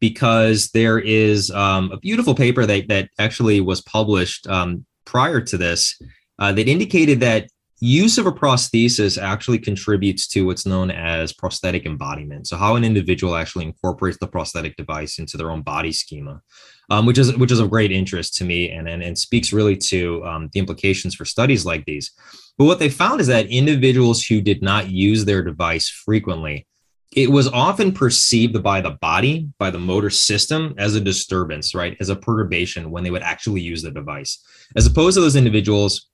because 0.00 0.70
there 0.70 0.98
is 0.98 1.50
um, 1.50 1.90
a 1.92 1.98
beautiful 1.98 2.34
paper 2.34 2.64
that, 2.66 2.88
that 2.88 3.10
actually 3.18 3.60
was 3.60 3.80
published 3.82 4.46
um, 4.46 4.84
prior 5.04 5.40
to 5.40 5.56
this 5.56 6.00
uh, 6.38 6.52
that 6.52 6.68
indicated 6.68 7.20
that 7.20 7.48
use 7.80 8.18
of 8.18 8.26
a 8.26 8.32
prosthesis 8.32 9.20
actually 9.20 9.58
contributes 9.58 10.26
to 10.26 10.46
what's 10.46 10.66
known 10.66 10.90
as 10.90 11.32
prosthetic 11.32 11.86
embodiment. 11.86 12.46
So 12.48 12.56
how 12.56 12.74
an 12.74 12.84
individual 12.84 13.36
actually 13.36 13.66
incorporates 13.66 14.18
the 14.18 14.26
prosthetic 14.26 14.76
device 14.76 15.18
into 15.18 15.36
their 15.36 15.50
own 15.50 15.62
body 15.62 15.92
schema, 15.92 16.42
um, 16.90 17.06
which 17.06 17.18
is 17.18 17.36
which 17.36 17.52
is 17.52 17.60
of 17.60 17.70
great 17.70 17.92
interest 17.92 18.34
to 18.36 18.44
me 18.44 18.70
and 18.70 18.88
and, 18.88 19.02
and 19.02 19.16
speaks 19.16 19.52
really 19.52 19.76
to 19.76 20.24
um, 20.24 20.48
the 20.52 20.58
implications 20.58 21.14
for 21.14 21.24
studies 21.24 21.64
like 21.64 21.84
these. 21.84 22.10
But 22.56 22.64
what 22.64 22.80
they 22.80 22.88
found 22.88 23.20
is 23.20 23.28
that 23.28 23.46
individuals 23.46 24.24
who 24.24 24.40
did 24.40 24.60
not 24.60 24.90
use 24.90 25.24
their 25.24 25.44
device 25.44 25.88
frequently 25.88 26.66
it 27.12 27.30
was 27.30 27.48
often 27.48 27.92
perceived 27.92 28.62
by 28.62 28.80
the 28.80 28.90
body, 28.90 29.48
by 29.58 29.70
the 29.70 29.78
motor 29.78 30.10
system, 30.10 30.74
as 30.78 30.94
a 30.94 31.00
disturbance, 31.00 31.74
right? 31.74 31.96
As 32.00 32.10
a 32.10 32.16
perturbation 32.16 32.90
when 32.90 33.02
they 33.02 33.10
would 33.10 33.22
actually 33.22 33.60
use 33.60 33.82
the 33.82 33.90
device, 33.90 34.44
as 34.76 34.86
opposed 34.86 35.14
to 35.16 35.20
those 35.20 35.36
individuals 35.36 36.08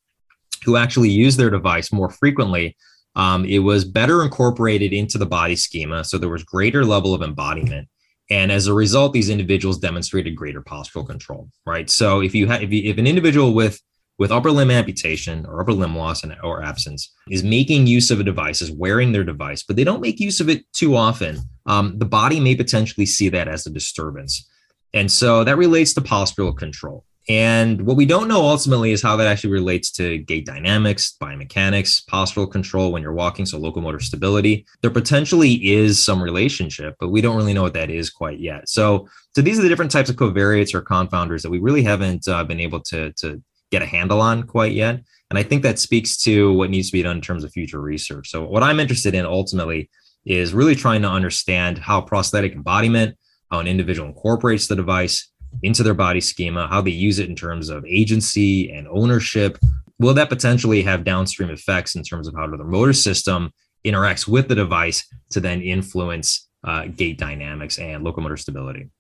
who 0.65 0.77
actually 0.77 1.11
use 1.11 1.37
their 1.37 1.51
device 1.51 1.93
more 1.93 2.11
frequently. 2.11 2.77
Um, 3.17 3.45
it 3.45 3.61
was 3.61 3.85
better 3.85 4.25
incorporated 4.25 4.93
into 4.93 5.19
the 5.19 5.27
body 5.27 5.57
schema, 5.57 6.05
so 6.05 6.19
there 6.19 6.29
was 6.29 6.43
greater 6.43 6.85
level 6.85 7.15
of 7.15 7.23
embodiment, 7.23 7.89
and 8.31 8.51
as 8.51 8.67
a 8.67 8.75
result, 8.75 9.13
these 9.13 9.31
individuals 9.31 9.79
demonstrated 9.79 10.35
greater 10.35 10.63
postural 10.63 11.07
control, 11.07 11.49
right? 11.67 11.89
So 11.91 12.21
if 12.21 12.35
you 12.35 12.47
have 12.47 12.63
if, 12.63 12.73
you, 12.73 12.91
if 12.91 12.99
an 12.99 13.07
individual 13.07 13.55
with 13.55 13.81
with 14.19 14.31
upper 14.31 14.51
limb 14.51 14.71
amputation 14.71 15.45
or 15.47 15.61
upper 15.61 15.73
limb 15.73 15.97
loss 15.97 16.23
and, 16.23 16.37
or 16.43 16.63
absence 16.63 17.13
is 17.29 17.43
making 17.43 17.87
use 17.87 18.11
of 18.11 18.21
a 18.21 18.25
device, 18.25 18.63
is 18.63 18.71
wearing 18.71 19.13
their 19.13 19.25
device, 19.25 19.63
but 19.63 19.77
they 19.77 19.85
don't 19.85 20.01
make 20.01 20.21
use 20.21 20.41
of 20.41 20.49
it 20.49 20.65
too 20.73 20.97
often, 20.97 21.39
um, 21.67 21.99
the 21.99 22.05
body 22.05 22.39
may 22.39 22.55
potentially 22.55 23.07
see 23.07 23.29
that 23.29 23.49
as 23.49 23.67
a 23.67 23.71
disturbance. 23.71 24.49
And 24.93 25.11
so 25.11 25.43
that 25.45 25.57
relates 25.57 25.93
to 25.95 26.01
postural 26.01 26.57
control. 26.57 27.05
And 27.29 27.87
what 27.87 27.97
we 27.97 28.05
don't 28.05 28.29
know 28.29 28.43
ultimately 28.43 28.93
is 28.93 29.01
how 29.01 29.17
that 29.17 29.27
actually 29.27 29.55
relates 29.55 29.91
to 29.93 30.19
gait 30.19 30.45
dynamics, 30.45 31.17
biomechanics, 31.21 32.05
postural 32.05 32.51
control 32.51 32.93
when 32.93 33.03
you're 33.03 33.15
walking, 33.15 33.47
so 33.47 33.59
locomotor 33.59 33.99
stability. 33.99 34.67
There 34.83 34.91
potentially 34.91 35.55
is 35.73 36.05
some 36.05 36.23
relationship, 36.23 36.97
but 37.01 37.09
we 37.09 37.23
don't 37.23 37.37
really 37.37 37.55
know 37.55 37.63
what 37.63 37.73
that 37.75 37.89
is 37.89 38.11
quite 38.11 38.41
yet. 38.41 38.69
So, 38.69 39.09
so 39.35 39.41
these 39.41 39.59
are 39.59 39.63
the 39.63 39.71
different 39.71 39.91
types 39.91 40.11
of 40.11 40.17
covariates 40.17 40.75
or 40.75 40.83
confounders 40.83 41.41
that 41.43 41.51
we 41.51 41.61
really 41.61 41.83
haven't 41.83 42.29
uh, 42.29 42.45
been 42.45 42.61
able 42.61 42.81
to, 42.81 43.13
to 43.15 43.43
get 43.71 43.83
a 43.83 43.87
handle 43.87 44.21
on 44.21 44.45
quite 44.45 44.73
yet. 44.73 45.01
And 45.31 45.39
I 45.39 45.43
think 45.43 45.63
that 45.63 45.79
speaks 45.79 46.17
to 46.19 46.53
what 46.53 46.71
needs 46.71 46.89
to 46.89 46.93
be 46.93 47.03
done 47.03 47.17
in 47.17 47.23
terms 47.23 47.45
of 47.45 47.53
future 47.53 47.81
research. 47.81 48.31
So, 48.31 48.45
what 48.45 48.63
I'm 48.63 48.81
interested 48.81 49.15
in 49.15 49.27
ultimately 49.27 49.91
is 50.25 50.55
really 50.55 50.75
trying 50.75 51.03
to 51.03 51.09
understand 51.09 51.79
how 51.79 52.01
prosthetic 52.01 52.53
embodiment, 52.53 53.17
how 53.51 53.59
an 53.61 53.67
individual 53.67 54.09
incorporates 54.09 54.67
the 54.67 54.77
device 54.77 55.31
into 55.63 55.83
their 55.83 55.95
body 55.95 56.21
schema, 56.21 56.67
how 56.69 56.81
they 56.81 56.91
use 56.91 57.19
it 57.19 57.29
in 57.29 57.37
terms 57.37 57.69
of 57.69 57.85
agency 57.87 58.71
and 58.73 58.89
ownership. 58.89 59.59
Will 59.99 60.15
that 60.15 60.29
potentially 60.29 60.83
have 60.83 61.05
downstream 61.05 61.51
effects 61.51 61.95
in 61.95 62.03
terms 62.03 62.27
of 62.27 62.35
how 62.35 62.47
their 62.47 62.65
motor 62.65 62.93
system 62.93 63.51
interacts 63.85 64.27
with 64.27 64.49
the 64.49 64.55
device 64.55 65.07
to 65.31 65.41
then 65.41 65.63
influence 65.63 66.49
uh, 66.65 66.87
gait 66.87 67.19
dynamics 67.19 67.79
and 67.79 68.03
locomotor 68.03 68.37
stability? 68.37 68.91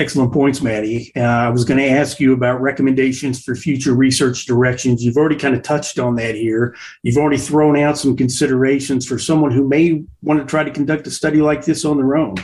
Excellent 0.00 0.32
points, 0.32 0.62
Matty. 0.62 1.12
Uh, 1.14 1.20
I 1.20 1.50
was 1.50 1.62
going 1.62 1.76
to 1.76 1.86
ask 1.86 2.20
you 2.20 2.32
about 2.32 2.62
recommendations 2.62 3.44
for 3.44 3.54
future 3.54 3.92
research 3.92 4.46
directions. 4.46 5.04
You've 5.04 5.18
already 5.18 5.36
kind 5.36 5.54
of 5.54 5.62
touched 5.62 5.98
on 5.98 6.16
that 6.16 6.34
here. 6.34 6.74
You've 7.02 7.18
already 7.18 7.36
thrown 7.36 7.76
out 7.76 7.98
some 7.98 8.16
considerations 8.16 9.06
for 9.06 9.18
someone 9.18 9.50
who 9.50 9.68
may 9.68 10.02
want 10.22 10.40
to 10.40 10.46
try 10.46 10.64
to 10.64 10.70
conduct 10.70 11.06
a 11.06 11.10
study 11.10 11.42
like 11.42 11.66
this 11.66 11.84
on 11.84 11.98
their 11.98 12.16
own. 12.16 12.36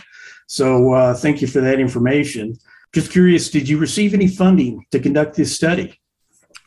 So, 0.46 0.92
uh, 0.92 1.14
thank 1.14 1.40
you 1.40 1.48
for 1.48 1.62
that 1.62 1.80
information. 1.80 2.58
Just 2.92 3.10
curious, 3.10 3.48
did 3.48 3.70
you 3.70 3.78
receive 3.78 4.12
any 4.12 4.28
funding 4.28 4.84
to 4.90 5.00
conduct 5.00 5.34
this 5.34 5.56
study? 5.56 5.98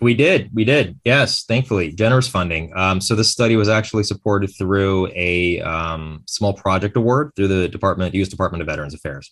We 0.01 0.15
did. 0.15 0.49
We 0.55 0.65
did. 0.65 0.99
Yes, 1.05 1.43
thankfully, 1.43 1.91
generous 1.91 2.27
funding. 2.27 2.75
Um, 2.75 2.99
so 2.99 3.13
this 3.13 3.29
study 3.29 3.57
was 3.57 3.69
actually 3.69 4.05
supported 4.05 4.47
through 4.57 5.11
a 5.13 5.61
um, 5.61 6.23
small 6.25 6.53
project 6.53 6.97
award 6.97 7.33
through 7.35 7.49
the 7.49 7.67
Department, 7.67 8.15
U.S. 8.15 8.29
Department 8.29 8.63
of 8.63 8.67
Veterans 8.67 8.95
Affairs 8.95 9.31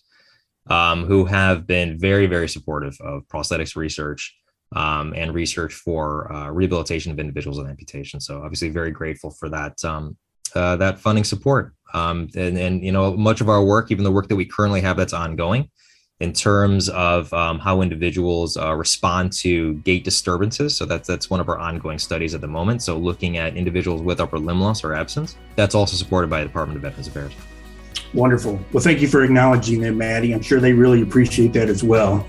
um, 0.68 1.04
who 1.04 1.24
have 1.24 1.66
been 1.66 1.98
very, 1.98 2.26
very 2.26 2.48
supportive 2.48 2.96
of 3.00 3.26
prosthetics 3.28 3.76
research 3.76 4.36
um, 4.74 5.14
and 5.16 5.34
research 5.34 5.74
for 5.74 6.30
uh, 6.32 6.50
rehabilitation 6.50 7.10
of 7.12 7.18
individuals 7.18 7.58
with 7.58 7.68
amputation. 7.68 8.20
So 8.20 8.42
obviously, 8.42 8.68
very 8.68 8.90
grateful 8.90 9.30
for 9.30 9.48
that 9.48 9.82
um, 9.84 10.16
uh, 10.54 10.76
that 10.76 10.98
funding 10.98 11.24
support. 11.24 11.74
Um, 11.94 12.28
and, 12.34 12.58
and 12.58 12.84
you 12.84 12.92
know, 12.92 13.16
much 13.16 13.40
of 13.40 13.48
our 13.48 13.64
work, 13.64 13.90
even 13.90 14.04
the 14.04 14.12
work 14.12 14.28
that 14.28 14.36
we 14.36 14.44
currently 14.44 14.80
have 14.80 14.96
that's 14.96 15.12
ongoing, 15.12 15.70
in 16.20 16.32
terms 16.32 16.88
of 16.88 17.32
um, 17.32 17.58
how 17.58 17.80
individuals 17.80 18.56
uh, 18.56 18.74
respond 18.74 19.32
to 19.32 19.74
gait 19.74 20.04
disturbances. 20.04 20.76
So 20.76 20.84
that's 20.84 21.06
that's 21.06 21.30
one 21.30 21.40
of 21.40 21.48
our 21.48 21.58
ongoing 21.58 21.98
studies 21.98 22.34
at 22.34 22.40
the 22.40 22.48
moment. 22.48 22.82
So 22.82 22.98
looking 22.98 23.36
at 23.36 23.56
individuals 23.56 24.02
with 24.02 24.20
upper 24.20 24.38
limb 24.38 24.60
loss 24.60 24.84
or 24.84 24.94
absence, 24.94 25.36
that's 25.56 25.74
also 25.74 25.96
supported 25.96 26.28
by 26.28 26.40
the 26.40 26.46
Department 26.46 26.76
of 26.76 26.82
Veterans 26.82 27.08
Affairs. 27.08 27.32
Wonderful. 28.14 28.58
Well, 28.72 28.82
thank 28.82 29.00
you 29.00 29.08
for 29.08 29.22
acknowledging 29.22 29.80
them, 29.80 29.98
Matty. 29.98 30.32
I'm 30.32 30.40
sure 30.40 30.60
they 30.60 30.72
really 30.72 31.02
appreciate 31.02 31.52
that 31.52 31.68
as 31.68 31.84
well. 31.84 32.26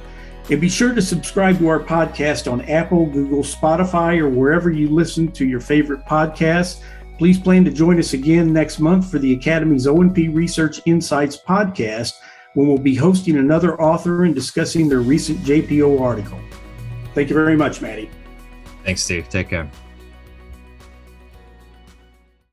And 0.50 0.60
be 0.60 0.70
sure 0.70 0.96
to 0.96 1.02
subscribe 1.04 1.60
to 1.60 1.68
our 1.68 1.80
podcast 1.80 2.52
on 2.52 2.62
Apple, 2.62 3.06
Google, 3.06 3.44
Spotify, 3.44 4.18
or 4.18 4.28
wherever 4.28 4.72
you 4.72 4.90
listen 4.90 5.32
to 5.34 5.46
your 5.46 5.60
favorite 5.60 6.04
podcasts. 6.06 6.82
Please 7.20 7.38
plan 7.38 7.64
to 7.66 7.72
join 7.72 8.00
us 8.00 8.14
again 8.14 8.52
next 8.52 8.80
month 8.80 9.12
for 9.12 9.20
the 9.20 9.36
Academy's 9.36 9.86
O&P 9.86 10.30
Research 10.30 10.82
Insights 10.88 11.38
podcast, 11.38 12.14
when 12.56 12.68
we'll 12.68 12.80
be 12.80 12.96
hosting 12.96 13.38
another 13.38 13.80
author 13.80 14.24
and 14.24 14.34
discussing 14.34 14.90
their 14.90 15.02
recent 15.02 15.38
JPO 15.42 16.02
article. 16.02 16.40
Thank 17.14 17.30
you 17.30 17.36
very 17.36 17.56
much, 17.56 17.82
Matty. 17.82 18.10
Thanks, 18.90 19.04
Steve. 19.04 19.30
Take 19.30 19.50
care. 19.50 19.70